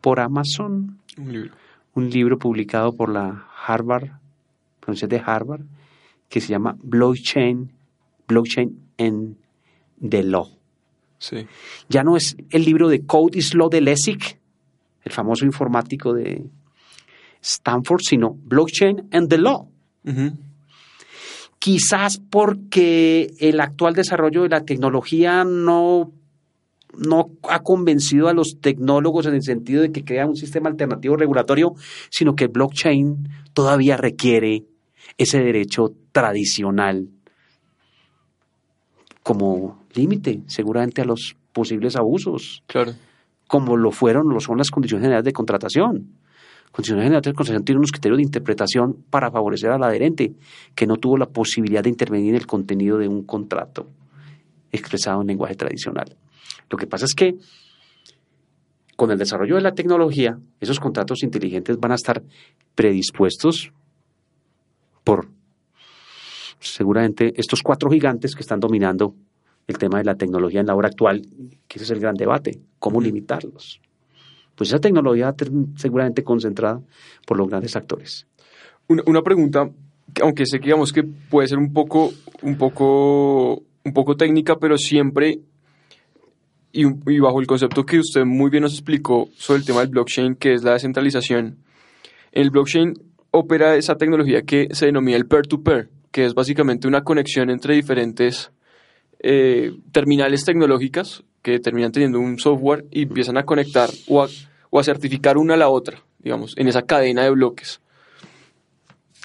[0.01, 1.53] por Amazon un libro,
[1.99, 4.09] un libro publicado por la Harvard,
[4.87, 5.61] Universidad de Harvard,
[6.29, 7.71] que se llama Blockchain,
[8.27, 9.37] Blockchain en
[10.01, 10.47] the Law.
[11.17, 11.45] Sí.
[11.89, 14.39] Ya no es el libro de Code is Law de Lessig,
[15.03, 16.49] el famoso informático de
[17.41, 19.69] Stanford, sino Blockchain and the Law.
[21.59, 26.13] quizás porque el actual desarrollo de la tecnología no,
[26.97, 31.15] no ha convencido a los tecnólogos en el sentido de que crea un sistema alternativo
[31.15, 31.73] regulatorio,
[32.09, 34.65] sino que el blockchain todavía requiere
[35.17, 37.09] ese derecho tradicional
[39.23, 42.63] como límite, seguramente a los posibles abusos.
[42.67, 42.93] Claro.
[43.47, 46.13] Como lo fueron, lo son las condiciones generales de contratación.
[46.71, 50.33] Condiciones generales de contratación tienen unos criterios de interpretación para favorecer al adherente,
[50.75, 53.87] que no tuvo la posibilidad de intervenir en el contenido de un contrato
[54.71, 56.15] expresado en lenguaje tradicional.
[56.69, 57.37] Lo que pasa es que
[58.95, 62.21] con el desarrollo de la tecnología, esos contratos inteligentes van a estar
[62.75, 63.71] predispuestos
[65.03, 65.29] por
[66.59, 69.15] seguramente estos cuatro gigantes que están dominando
[69.67, 71.21] el tema de la tecnología en la hora actual,
[71.67, 73.79] que ese es el gran debate, cómo limitarlos.
[74.55, 76.81] Pues esa tecnología va a estar seguramente concentrada
[77.25, 78.27] por los grandes actores.
[78.87, 79.69] Una, pregunta,
[80.21, 84.77] aunque sé que digamos que puede ser un poco, un poco, un poco técnica, pero
[84.77, 85.39] siempre
[86.71, 90.35] y, bajo el concepto que usted muy bien nos explicó sobre el tema del blockchain,
[90.35, 91.57] que es la descentralización,
[92.31, 92.93] en el blockchain
[93.31, 98.51] opera esa tecnología que se denomina el peer-to-peer, que es básicamente una conexión entre diferentes
[99.19, 105.37] eh, terminales tecnológicas que terminan teniendo un software y empiezan a conectar o a, certificar
[105.37, 107.81] una a la otra, digamos, en esa cadena de bloques.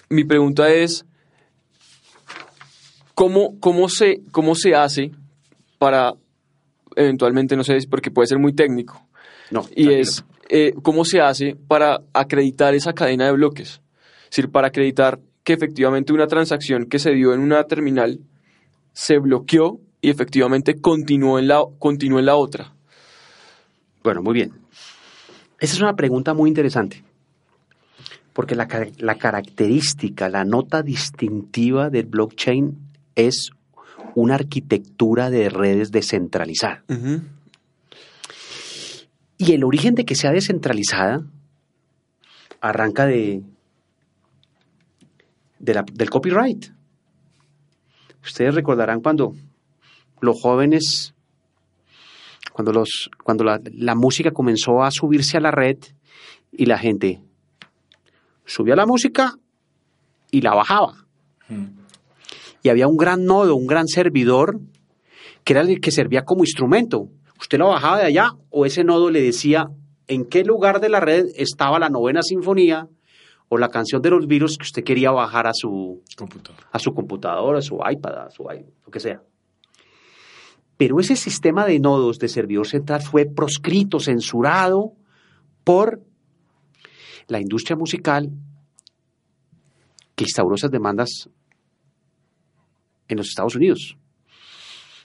[0.09, 1.05] Mi pregunta es,
[3.15, 5.11] ¿cómo, cómo, se, cómo se hace
[5.79, 6.15] para,
[6.97, 9.07] eventualmente, no sé, porque puede ser muy técnico,
[9.51, 13.81] no, y es, eh, ¿cómo se hace para acreditar esa cadena de bloques?
[14.25, 18.21] Es decir, para acreditar que efectivamente una transacción que se dio en una terminal
[18.93, 22.73] se bloqueó y efectivamente continuó en la, continuó en la otra.
[24.03, 24.53] Bueno, muy bien.
[25.59, 27.03] Esa es una pregunta muy interesante,
[28.33, 32.77] porque la, la característica, la nota distintiva del blockchain
[33.15, 33.51] es
[34.15, 36.85] una arquitectura de redes descentralizada.
[39.37, 41.23] Y el origen de que sea descentralizada
[42.61, 43.43] arranca de
[45.65, 46.67] del copyright.
[48.23, 49.35] Ustedes recordarán cuando
[50.21, 51.15] los jóvenes,
[52.53, 55.79] cuando, los, cuando la, música comenzó a subirse a la red
[56.53, 57.21] y la gente
[58.45, 59.35] subía la música
[60.31, 61.07] y la bajaba.
[62.65, 64.59] Y había un gran nodo, un gran servidor,
[65.45, 67.11] que era el que servía como instrumento.
[67.39, 69.67] Usted lo bajaba de allá o ese nodo le decía
[70.09, 72.89] en qué lugar de la red estaba la novena sinfonía
[73.51, 76.65] o la canción de los virus que usted quería bajar a su, computador.
[76.73, 79.23] a su computadora, a su iPad, a su iPad, lo que sea.
[80.79, 84.95] Pero ese sistema de nodos de servidor central fue proscrito, censurado
[85.65, 86.01] por
[87.29, 88.31] la industria musical
[90.15, 91.29] que instauró esas demandas
[93.09, 93.97] en los Estados Unidos.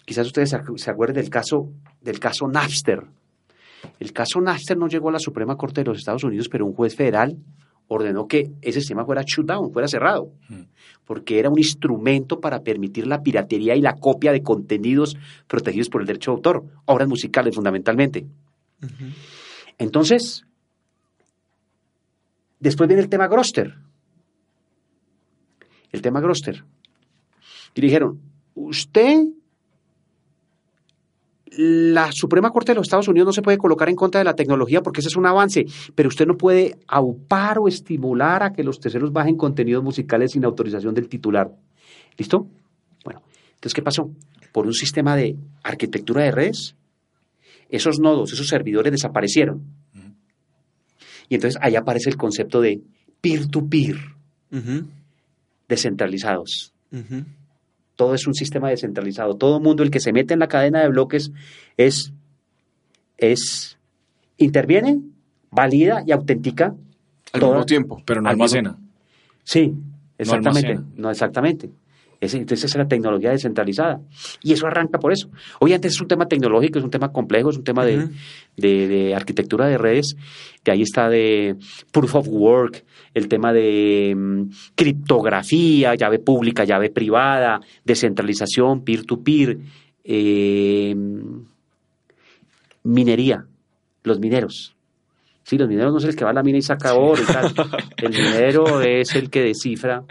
[0.06, 1.70] Quizás ustedes se acuerden del caso,
[2.02, 3.04] del caso Napster.
[4.00, 6.74] El caso Napster no llegó a la Suprema Corte de los Estados Unidos, pero un
[6.74, 7.38] juez federal
[7.90, 10.62] ordenó que ese sistema fuera shut down, fuera cerrado, mm.
[11.06, 16.02] porque era un instrumento para permitir la piratería y la copia de contenidos protegidos por
[16.02, 18.26] el derecho de autor, obras musicales fundamentalmente.
[19.78, 20.46] Entonces,
[22.60, 23.76] después viene el tema Groster.
[25.92, 26.64] El tema Groster.
[27.76, 28.20] Y dijeron,
[28.56, 29.28] usted
[31.52, 34.36] la Suprema Corte de los Estados Unidos no se puede colocar en contra de la
[34.36, 38.64] tecnología porque ese es un avance, pero usted no puede aupar o estimular a que
[38.64, 41.52] los terceros bajen contenidos musicales sin autorización del titular.
[42.18, 42.48] ¿Listo?
[43.04, 43.22] Bueno,
[43.56, 44.10] entonces, ¿qué pasó?
[44.52, 46.76] Por un sistema de arquitectura de redes,
[47.70, 49.64] esos nodos, esos servidores desaparecieron.
[51.30, 52.82] Y entonces ahí aparece el concepto de
[53.22, 53.98] peer-to-peer,
[55.68, 56.74] descentralizados
[58.00, 59.36] todo es un sistema descentralizado.
[59.36, 61.34] Todo mundo, el que se mete en la cadena de bloques,
[61.76, 62.14] es,
[63.18, 63.78] es
[64.38, 65.02] interviene,
[65.52, 66.74] valida y autentica.
[67.34, 68.78] Al mismo tiempo, pero no almacena.
[69.44, 69.76] Sí,
[70.18, 70.80] exactamente.
[70.96, 71.72] No, exactamente.
[72.22, 74.02] Entonces esa es la tecnología descentralizada.
[74.44, 75.30] Y eso arranca por eso.
[75.60, 78.10] Obviamente es un tema tecnológico, es un tema complejo, es un tema de,
[78.58, 80.16] de, arquitectura de redes.
[80.66, 81.56] De ahí está de
[81.92, 89.58] proof of work, el tema de mm, criptografía, llave pública, llave privada, descentralización, peer-to-peer,
[90.04, 90.96] eh,
[92.84, 93.46] minería,
[94.04, 94.76] los mineros.
[95.44, 97.26] Sí, los mineros no es el que va a la mina y saca oro y
[97.26, 97.52] tal.
[97.98, 100.04] El minero es el que descifra,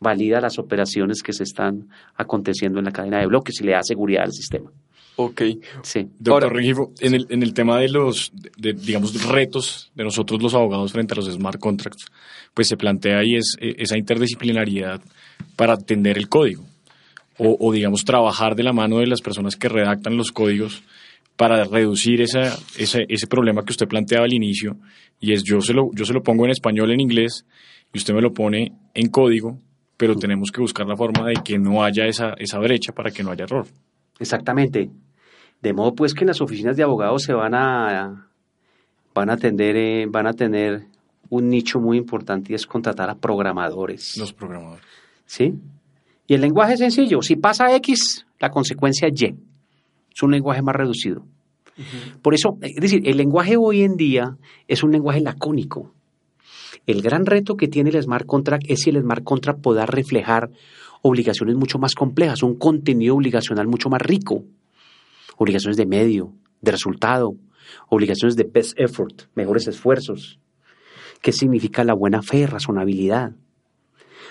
[0.00, 3.82] valida las operaciones que se están aconteciendo en la cadena de bloques y le da
[3.82, 4.70] seguridad al sistema.
[5.18, 5.42] Ok.
[5.82, 6.08] Sí.
[6.18, 10.42] Doctor Ahora- Rengifo, en el, en el tema de los, de, digamos, retos de nosotros
[10.42, 12.04] los abogados frente a los smart contracts,
[12.52, 15.00] pues se plantea ahí es, eh, esa interdisciplinariedad
[15.56, 16.64] para atender el código.
[17.38, 20.82] O, o, digamos, trabajar de la mano de las personas que redactan los códigos
[21.36, 24.76] para reducir esa, ese, ese problema que usted planteaba al inicio,
[25.20, 27.44] y es yo se, lo, yo se lo pongo en español, en inglés,
[27.92, 29.58] y usted me lo pone en código,
[29.96, 33.22] pero tenemos que buscar la forma de que no haya esa, esa brecha para que
[33.22, 33.66] no haya error.
[34.18, 34.90] Exactamente.
[35.62, 38.28] De modo pues que en las oficinas de abogados se van a
[39.14, 40.86] van a atender, eh, van a tener
[41.30, 44.16] un nicho muy importante y es contratar a programadores.
[44.18, 44.84] Los programadores.
[45.24, 45.54] ¿Sí?
[46.26, 47.22] Y el lenguaje es sencillo.
[47.22, 49.34] Si pasa X, la consecuencia es Y.
[50.14, 51.24] Es un lenguaje más reducido.
[52.22, 54.36] Por eso, es decir, el lenguaje hoy en día
[54.66, 55.92] es un lenguaje lacónico.
[56.86, 60.50] El gran reto que tiene el smart contract es si el smart contract pueda reflejar
[61.02, 64.44] obligaciones mucho más complejas, un contenido obligacional mucho más rico.
[65.36, 67.34] Obligaciones de medio, de resultado,
[67.88, 70.38] obligaciones de best effort, mejores esfuerzos.
[71.20, 73.32] ¿Qué significa la buena fe, razonabilidad?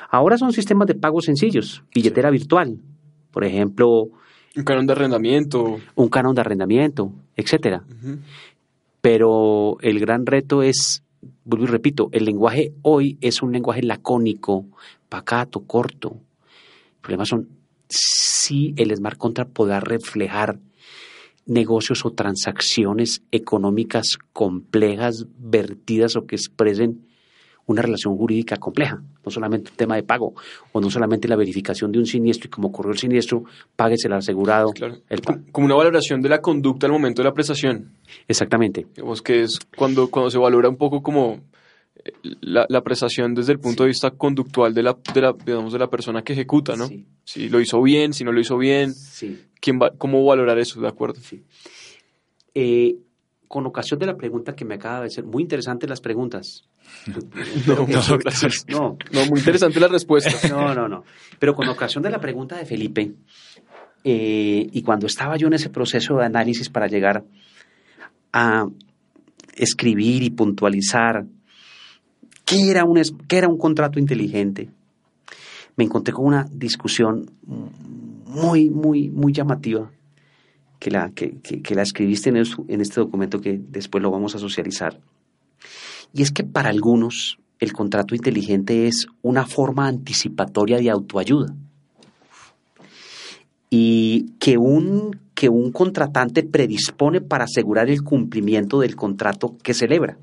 [0.09, 2.79] Ahora son sistemas de pago sencillos, billetera virtual,
[3.31, 4.07] por ejemplo,
[4.55, 5.77] Un canon de arrendamiento.
[5.95, 7.83] un canon de arrendamiento, etcétera.
[7.89, 8.19] Ujú.
[9.01, 11.03] Pero el gran reto es,
[11.43, 14.65] vuelvo y repito, el lenguaje hoy es un lenguaje lacónico,
[15.09, 16.19] pacato, corto.
[16.95, 17.49] El problema son
[17.89, 20.59] si el smart contract podrá reflejar
[21.45, 27.07] negocios o transacciones económicas complejas, vertidas o que expresen
[27.67, 30.33] una relación jurídica compleja, no solamente un tema de pago,
[30.71, 33.43] o no solamente la verificación de un siniestro y como ocurrió el siniestro,
[33.75, 34.71] páguese el asegurado.
[34.71, 34.97] Claro.
[35.09, 37.91] el pa- Como- una valoración de la conducta al momento de la prestación.
[38.27, 38.85] Exactamente.
[38.95, 41.39] Digamos que es cuando, cuando se valora un poco como
[42.03, 42.11] eh,
[42.41, 45.79] la, la prestación desde el punto de vista conductual de la, de la, digamos, de
[45.79, 46.85] la persona que ejecuta, ¿no?
[46.87, 47.05] Sí.
[47.23, 49.39] Si lo hizo bien, si no lo hizo bien, Sí.
[49.59, 50.79] ¿quién va, ¿cómo valorar eso?
[50.79, 51.19] ¿De acuerdo?
[51.19, 51.41] Sí.
[52.53, 52.97] Eh,
[53.47, 56.63] con ocasión de la pregunta que me acaba de hacer, muy interesantes las preguntas.
[57.67, 58.01] No, no.
[58.69, 60.31] No, No, muy interesante la respuesta.
[60.49, 61.03] no, no, no.
[61.39, 63.13] Pero con ocasión de la pregunta de Felipe,
[64.03, 67.23] eh, y cuando estaba yo en ese proceso de análisis para llegar
[68.33, 68.65] a
[69.55, 71.25] escribir y puntualizar
[72.43, 74.69] qué era un, qué era un contrato inteligente,
[75.77, 79.89] me encontré con una discusión muy, muy, muy llamativa
[80.79, 84.11] que la, que, que- que la escribiste en, es- en este documento que después lo
[84.11, 84.99] vamos a socializar.
[86.13, 91.55] Y es que para algunos el contrato inteligente es una forma anticipatoria de autoayuda.
[93.69, 100.17] Y que un, que un contratante predispone para asegurar el cumplimiento del contrato que celebra.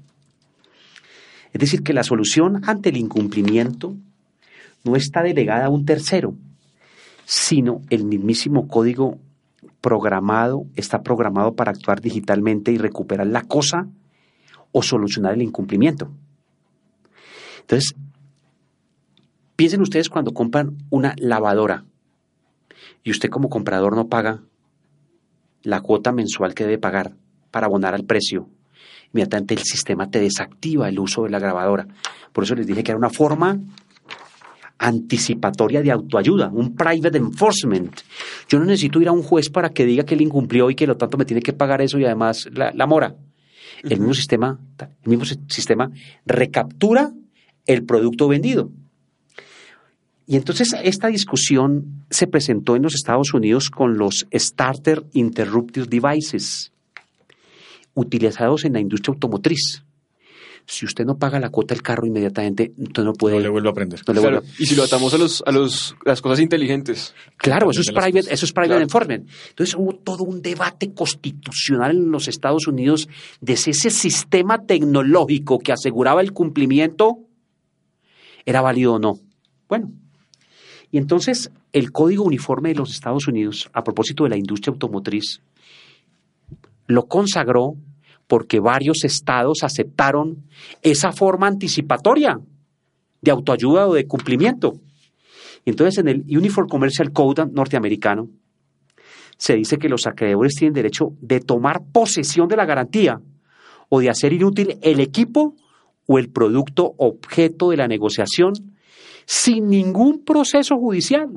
[1.52, 3.94] Es decir, que la solución ante el incumplimiento
[4.84, 6.34] no está delegada a un tercero,
[7.24, 9.18] sino el mismísimo código
[9.80, 13.88] programado está programado para actuar digitalmente y recuperar la cosa
[14.72, 16.10] o solucionar el incumplimiento.
[17.60, 17.94] Entonces,
[19.56, 21.84] piensen ustedes cuando compran una lavadora
[23.04, 24.42] y usted como comprador no paga
[25.62, 27.14] la cuota mensual que debe pagar
[27.50, 28.48] para abonar al precio.
[29.12, 31.86] Inmediatamente el sistema te desactiva el uso de la grabadora.
[32.32, 33.60] Por eso les dije que era una forma
[34.78, 38.00] anticipatoria de autoayuda, un private enforcement.
[38.48, 40.86] Yo no necesito ir a un juez para que diga que él incumplió y que
[40.86, 43.14] lo tanto me tiene que pagar eso y además la, la mora.
[43.82, 45.90] El mismo sistema, el mismo si- sistema
[46.24, 47.12] recaptura
[47.66, 48.70] el producto vendido.
[50.26, 56.72] Y entonces esta discusión se presentó en los Estados Unidos con los Starter Interruptive Devices,
[57.94, 59.82] utilizados en la industria automotriz.
[60.66, 63.34] Si usted no paga la cuota del carro inmediatamente, usted no puede...
[63.36, 64.00] No le vuelvo a aprender.
[64.06, 67.14] no le Claro, vuelve- y si lo atamos a los, a los, las cosas inteligentes.
[67.36, 68.32] Claro, eso es private, cosas.
[68.32, 68.82] eso es private Claro.
[68.82, 69.28] enforcement.
[69.50, 73.08] Entonces hubo todo un debate constitucional en los Estados Unidos
[73.40, 77.18] de si ese sistema tecnológico que aseguraba el cumplimiento
[78.46, 79.18] era válido o no.
[79.68, 79.90] Bueno,
[80.90, 85.40] y entonces el Código Uniforme de los Estados Unidos, a propósito de la industria automotriz,
[86.86, 87.74] lo consagró
[88.26, 90.44] porque varios estados aceptaron
[90.82, 92.40] esa forma anticipatoria
[93.20, 94.74] de autoayuda o de cumplimiento.
[95.64, 98.28] Entonces en el Uniform Commercial Code norteamericano
[99.36, 103.20] se dice que los acreedores tienen derecho de tomar posesión de la garantía
[103.88, 105.54] o de hacer inútil el equipo
[106.06, 108.54] o el producto objeto de la negociación
[109.24, 111.28] sin ningún proceso judicial,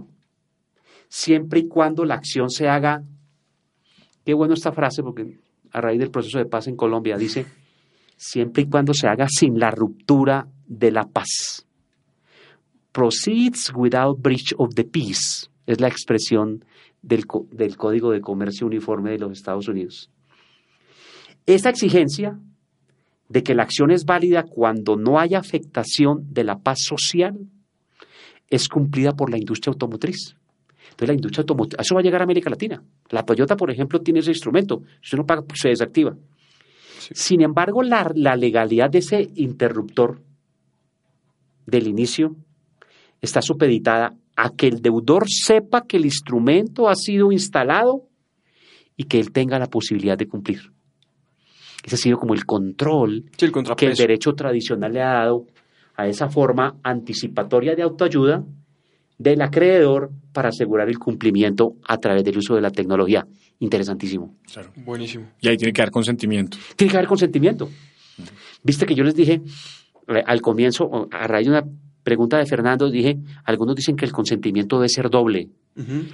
[1.08, 3.04] siempre y cuando la acción se haga,
[4.26, 5.38] qué bueno esta frase porque
[5.76, 7.46] a raíz del proceso de paz en Colombia dice,
[8.16, 11.66] siempre y cuando se haga sin la ruptura de la paz
[12.94, 16.64] proceeds without breach of the peace, es la expresión
[17.02, 20.10] del, del Código de Comercio Uniforme de los Estados Unidos.
[21.46, 22.40] Esta exigencia
[23.28, 27.38] de que la acción es válida cuando no haya afectación de la paz social
[28.50, 30.38] es cumplida por la industria automotriz.
[30.92, 32.82] Entonces la industria automotriz, eso va a llegar a América Latina.
[33.10, 34.82] La Toyota, por ejemplo, tiene ese instrumento.
[35.02, 36.16] Si usted no paga, pues se desactiva.
[37.12, 40.22] Sin embargo, la, la legalidad de ese interruptor
[41.66, 42.36] del inicio
[43.22, 48.08] está supeditada a que el deudor sepa que el instrumento ha sido instalado
[48.98, 50.72] y que él tenga la posibilidad de cumplir.
[51.84, 55.46] Ese ha sido como el control Sí, el que el derecho tradicional le ha dado
[55.96, 58.44] a esa forma anticipatoria de autoayuda
[59.18, 63.26] del acreedor para asegurar el cumplimiento a través del uso de la tecnología.
[63.60, 64.36] Interesantísimo.
[64.52, 64.72] Claro.
[64.76, 65.28] Buenísimo.
[65.42, 66.58] Y ahí tiene que dar consentimiento.
[66.76, 67.70] Tiene que haber consentimiento.
[68.64, 69.42] Viste que yo les dije
[70.08, 71.64] eh, al comienzo, a raíz de una
[72.04, 75.50] pregunta de Fernando, dije, algunos dicen que el consentimiento debe ser doble.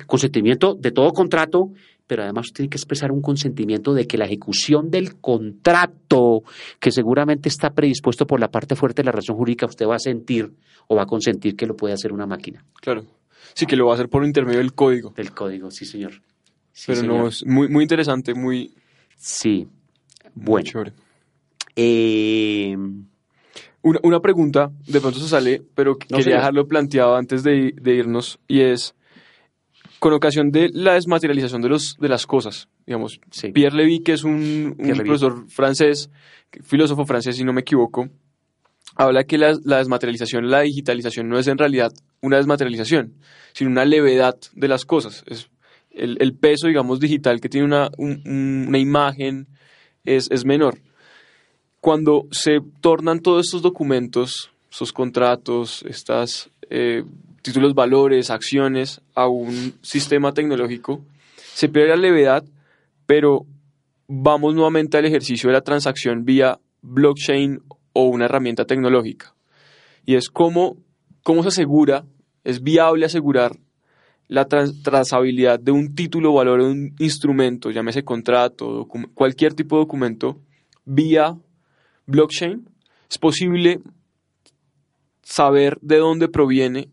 [0.08, 1.70] Consentimiento de todo contrato,
[2.12, 6.44] pero además tiene que expresar un consentimiento de que la ejecución del contrato,
[6.78, 10.00] que seguramente está predispuesto por la parte fuerte de la relación jurídica, usted va a
[10.00, 10.52] sentir
[10.90, 13.06] o va a consentir que lo puede hacer una máquina Claro.
[13.54, 15.14] Sí, que lo va a hacer por intermedio del código.
[15.16, 16.22] del código, sí señor.
[16.74, 17.16] Sí, Pero señor.
[17.18, 18.74] no, es muy, muy interesante, muy,
[19.16, 19.68] Sí.
[20.36, 20.92] muy Bueno, chévere.
[21.78, 22.76] eh,
[23.84, 26.40] Una, una pregunta, de pronto se sale, pero No, quería señor.
[26.40, 28.96] dejarlo planteado antes de, de irnos, y es,
[30.02, 33.52] con ocasión de la desmaterialización de, los, de las cosas, digamos, sí.
[33.52, 34.76] Pierre Levy, que es un,
[35.06, 36.10] profesor francés,
[36.64, 38.10] filósofo francés, si no me equivoco,
[38.96, 43.14] habla que la, la desmaterialización, la digitalización no es en realidad una desmaterialización,
[43.54, 45.24] sino una levedad de las cosas.
[45.28, 45.50] Es
[45.92, 49.46] el, el peso, digamos, digital que tiene una, un- un- una imagen
[50.04, 50.80] es, es menor.
[51.80, 57.04] Cuando se tornan todos estos documentos, estos contratos, estas eh,
[57.42, 61.04] títulos, valores, acciones a un sistema tecnológico,
[61.54, 62.44] se pierde la levedad,
[63.06, 63.46] pero
[64.08, 67.60] vamos nuevamente al ejercicio de la transacción vía blockchain
[67.94, 69.34] o una herramienta tecnológica.
[70.06, 70.78] Y es cómo,
[71.24, 72.06] cómo se asegura,
[72.44, 73.60] es viable asegurar
[74.28, 79.82] la tras- trazabilidad de un título valor de un instrumento, llámese contrato, cualquier tipo de
[79.82, 80.40] documento,
[80.86, 81.38] vía
[82.08, 82.68] blockchain.
[83.10, 83.82] Es posible
[85.22, 86.90] saber de dónde proviene,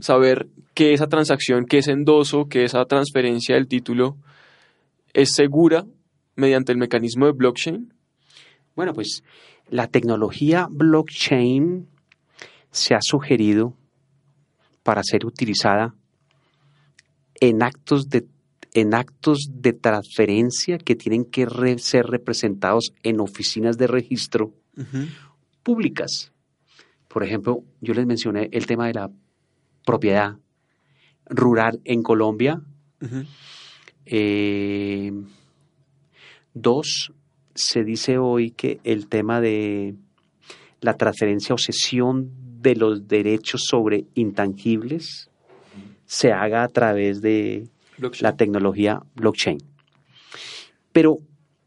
[0.00, 4.16] saber que esa transacción, que ese endoso, que esa transferencia del título
[5.12, 5.84] es segura
[6.36, 7.92] mediante el mecanismo de blockchain.
[8.76, 9.24] Bueno, pues
[9.70, 11.88] la tecnología blockchain
[12.70, 13.74] se ha sugerido
[14.84, 15.94] para ser utilizada
[17.40, 18.26] en actos de,
[18.74, 24.52] en actos de transferencia que tienen que re- ser representados en oficinas de registro
[25.64, 26.32] públicas.
[27.08, 29.10] Por ejemplo, yo les mencioné el tema de la
[29.88, 30.36] propiedad
[31.30, 32.60] rural en Colombia.
[34.04, 35.10] Eh,
[36.52, 37.10] dos,
[37.54, 39.94] se dice hoy que el tema de
[40.82, 42.28] la transferencia o cesión
[42.60, 45.30] de los derechos sobre intangibles
[46.04, 48.24] se haga a través de Blockchain.
[48.24, 49.58] la tecnología blockchain.
[50.92, 51.16] Pero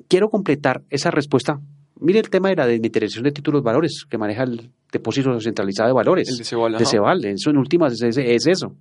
[0.07, 1.59] quiero completar esa respuesta.
[2.01, 5.93] Mire el tema de la desmaterialización de títulos valores que maneja el depósito centralizado de
[5.93, 6.27] valores.
[6.29, 6.85] El de Ceval, de ajá.
[6.85, 7.25] Ceval.
[7.25, 8.75] Eso en últimas es, es- es eso.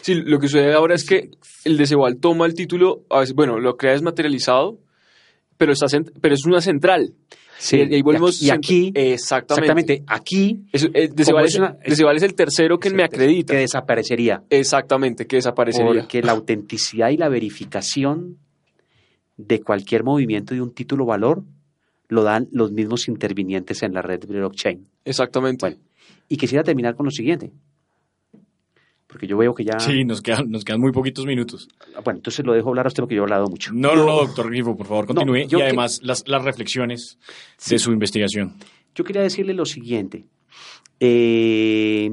[0.00, 1.30] Sí, lo que sucede ahora es que
[1.64, 1.86] el de
[2.20, 4.78] toma el título, a veces, bueno, lo crea desmaterializado,
[5.56, 5.86] pero, está
[6.20, 7.12] pero es una central.
[7.58, 9.64] Sí, y ahí volvemos y aquí, exactamente.
[9.94, 11.28] exactamente, aquí Es- eh, es
[11.58, 13.52] una- es el tercero que me acredita.
[13.52, 14.44] que desaparecería.
[14.48, 16.02] Exactamente, que desaparecería.
[16.02, 18.38] Porque la autenticidad y la verificación
[19.36, 21.42] de cualquier movimiento de un título valor
[22.08, 24.86] lo dan los mismos intervinientes en la red blockchain.
[25.04, 25.66] Exactamente.
[25.66, 25.80] Bueno,
[26.28, 27.52] y quisiera terminar con lo siguiente.
[29.06, 29.78] Porque yo veo que ya...
[29.80, 31.66] Sí, nos quedan, nos quedan muy poquitos minutos.
[32.04, 33.72] Bueno, entonces lo dejo hablar a usted porque yo he hablado mucho.
[33.72, 35.36] No, no, no, doctor Grifo, por favor, continúe.
[35.38, 37.18] y que- además las, las reflexiones
[37.56, 37.74] Sí.
[37.74, 38.54] de su investigación.
[38.94, 40.26] Yo quería decirle lo siguiente.
[41.00, 42.10] Eh,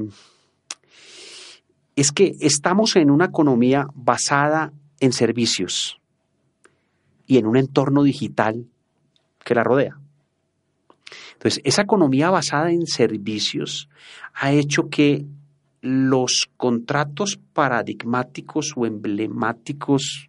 [1.96, 5.98] es que estamos en una economía basada en servicios
[7.26, 8.66] y en un entorno digital
[9.46, 9.96] que la rodea.
[11.34, 13.88] Entonces, esa economía basada en servicios
[14.34, 15.24] ha hecho que
[15.80, 20.28] los contratos paradigmáticos o emblemáticos,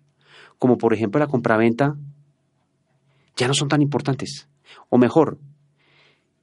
[0.59, 1.95] como por ejemplo la compraventa,
[3.35, 4.47] ya no son tan importantes.
[4.89, 5.39] O mejor,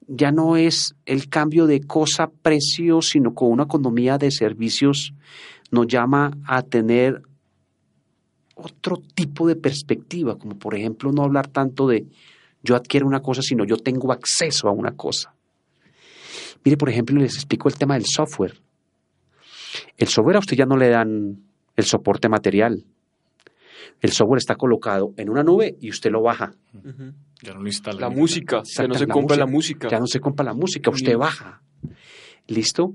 [0.09, 5.15] ya no es el cambio de cosa-precio, sino con una economía de servicios
[5.71, 7.23] nos llama a tener
[8.57, 12.07] otro tipo de perspectiva, como por ejemplo no hablar tanto de
[12.65, 15.35] yo adquiero una cosa, sino yo tengo acceso a una cosa.
[16.65, 18.59] Mire, por ejemplo, les explico el tema del software.
[19.99, 21.43] El software a usted ya no le dan
[21.77, 22.85] el soporte material.
[24.01, 26.55] El software está colocado en una nube y usted lo baja.
[27.43, 28.01] Ya no lo instala.
[28.01, 29.89] La música, ya no se la compra la música.
[29.89, 31.63] Ya no se compra la música, usted baja.
[32.47, 32.95] ¿Listo?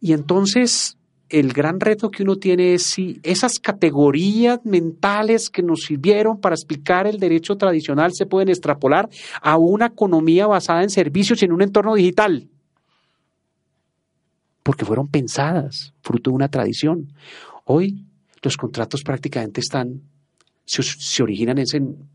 [0.00, 0.96] Y entonces
[1.28, 6.54] el gran reto que uno tiene es si esas categorías mentales que nos sirvieron para
[6.54, 9.08] explicar el derecho tradicional se pueden extrapolar
[9.40, 12.48] a una economía basada en servicios y en un entorno digital.
[14.62, 17.12] Porque fueron pensadas, fruto de una tradición.
[17.64, 18.06] Hoy
[18.42, 20.02] los contratos prácticamente están,
[20.64, 22.08] se, originan en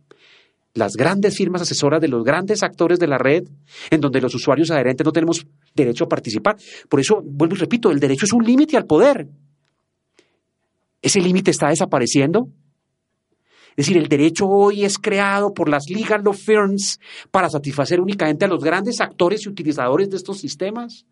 [0.74, 3.48] las grandes firmas asesoras de los grandes actores de la red,
[3.90, 5.46] en donde los usuarios adherentes no tenemos
[5.76, 6.58] derecho a participar.
[6.88, 9.28] Por eso, vuelvo y repito, el derecho es un límite al poder.
[11.02, 12.50] Ese límite está desapareciendo.
[13.72, 17.00] Es decir, el derecho hoy es creado por las legal law firms
[17.32, 21.06] para satisfacer únicamente a los grandes actores y utilizadores de estos sistemas.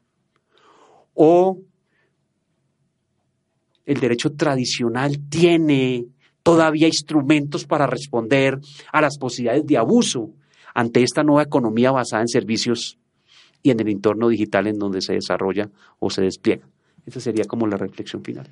[1.13, 1.59] O
[3.85, 6.07] el derecho tradicional tiene
[6.43, 8.59] todavía instrumentos para responder
[8.91, 10.33] a las posibilidades de abuso
[10.73, 12.99] ante esta nueva economía basada en servicios
[13.63, 16.65] y en el entorno digital en donde se desarrolla o se despliega.
[17.05, 18.49] Esa sería como la reflexión final.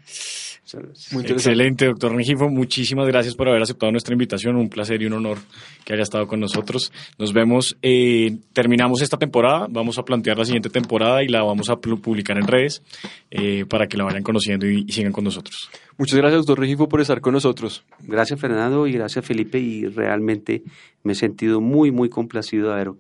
[1.11, 1.23] Muy.
[1.25, 2.49] Excelente, doctor Rengifo.
[2.49, 4.55] Muchísimas gracias por haber aceptado nuestra invitación.
[4.55, 5.37] Un placer y un honor
[5.83, 6.91] que haya estado con nosotros.
[7.19, 7.77] Nos vemos.
[7.81, 9.67] eh, terminamos esta temporada.
[9.69, 12.81] Vamos a plantear la siguiente temporada y la vamos a pu- publicar en redes
[13.29, 15.69] eh, para que la vayan conociendo y, y sigan con nosotros.
[15.97, 17.83] Muchas gracias, doctor Regifo, por estar con nosotros.
[18.01, 20.63] Gracias Fernando y gracias Felipe y realmente
[21.03, 22.91] me he sentido muy, muy complacido de haber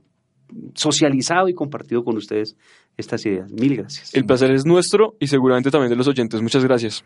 [0.73, 2.55] socializado y compartido con ustedes
[2.97, 3.51] estas ideas.
[3.51, 4.13] Mil gracias.
[4.13, 6.41] El placer es nuestro y seguramente también de los oyentes.
[6.41, 7.03] Muchas gracias.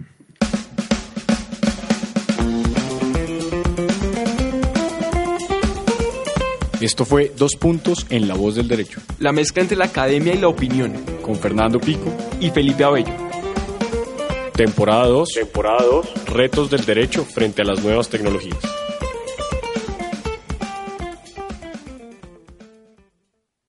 [6.82, 10.38] Esto fue Dos Puntos en la Voz del Derecho La mezcla entre la academia y
[10.38, 10.94] la opinión.
[11.22, 12.12] con Fernando Pico.
[12.40, 13.14] Y Felipe Abello.
[14.54, 15.30] Temporada 2.
[15.34, 16.26] Temporada 2.
[16.28, 18.58] Retos del derecho frente a las nuevas tecnologías.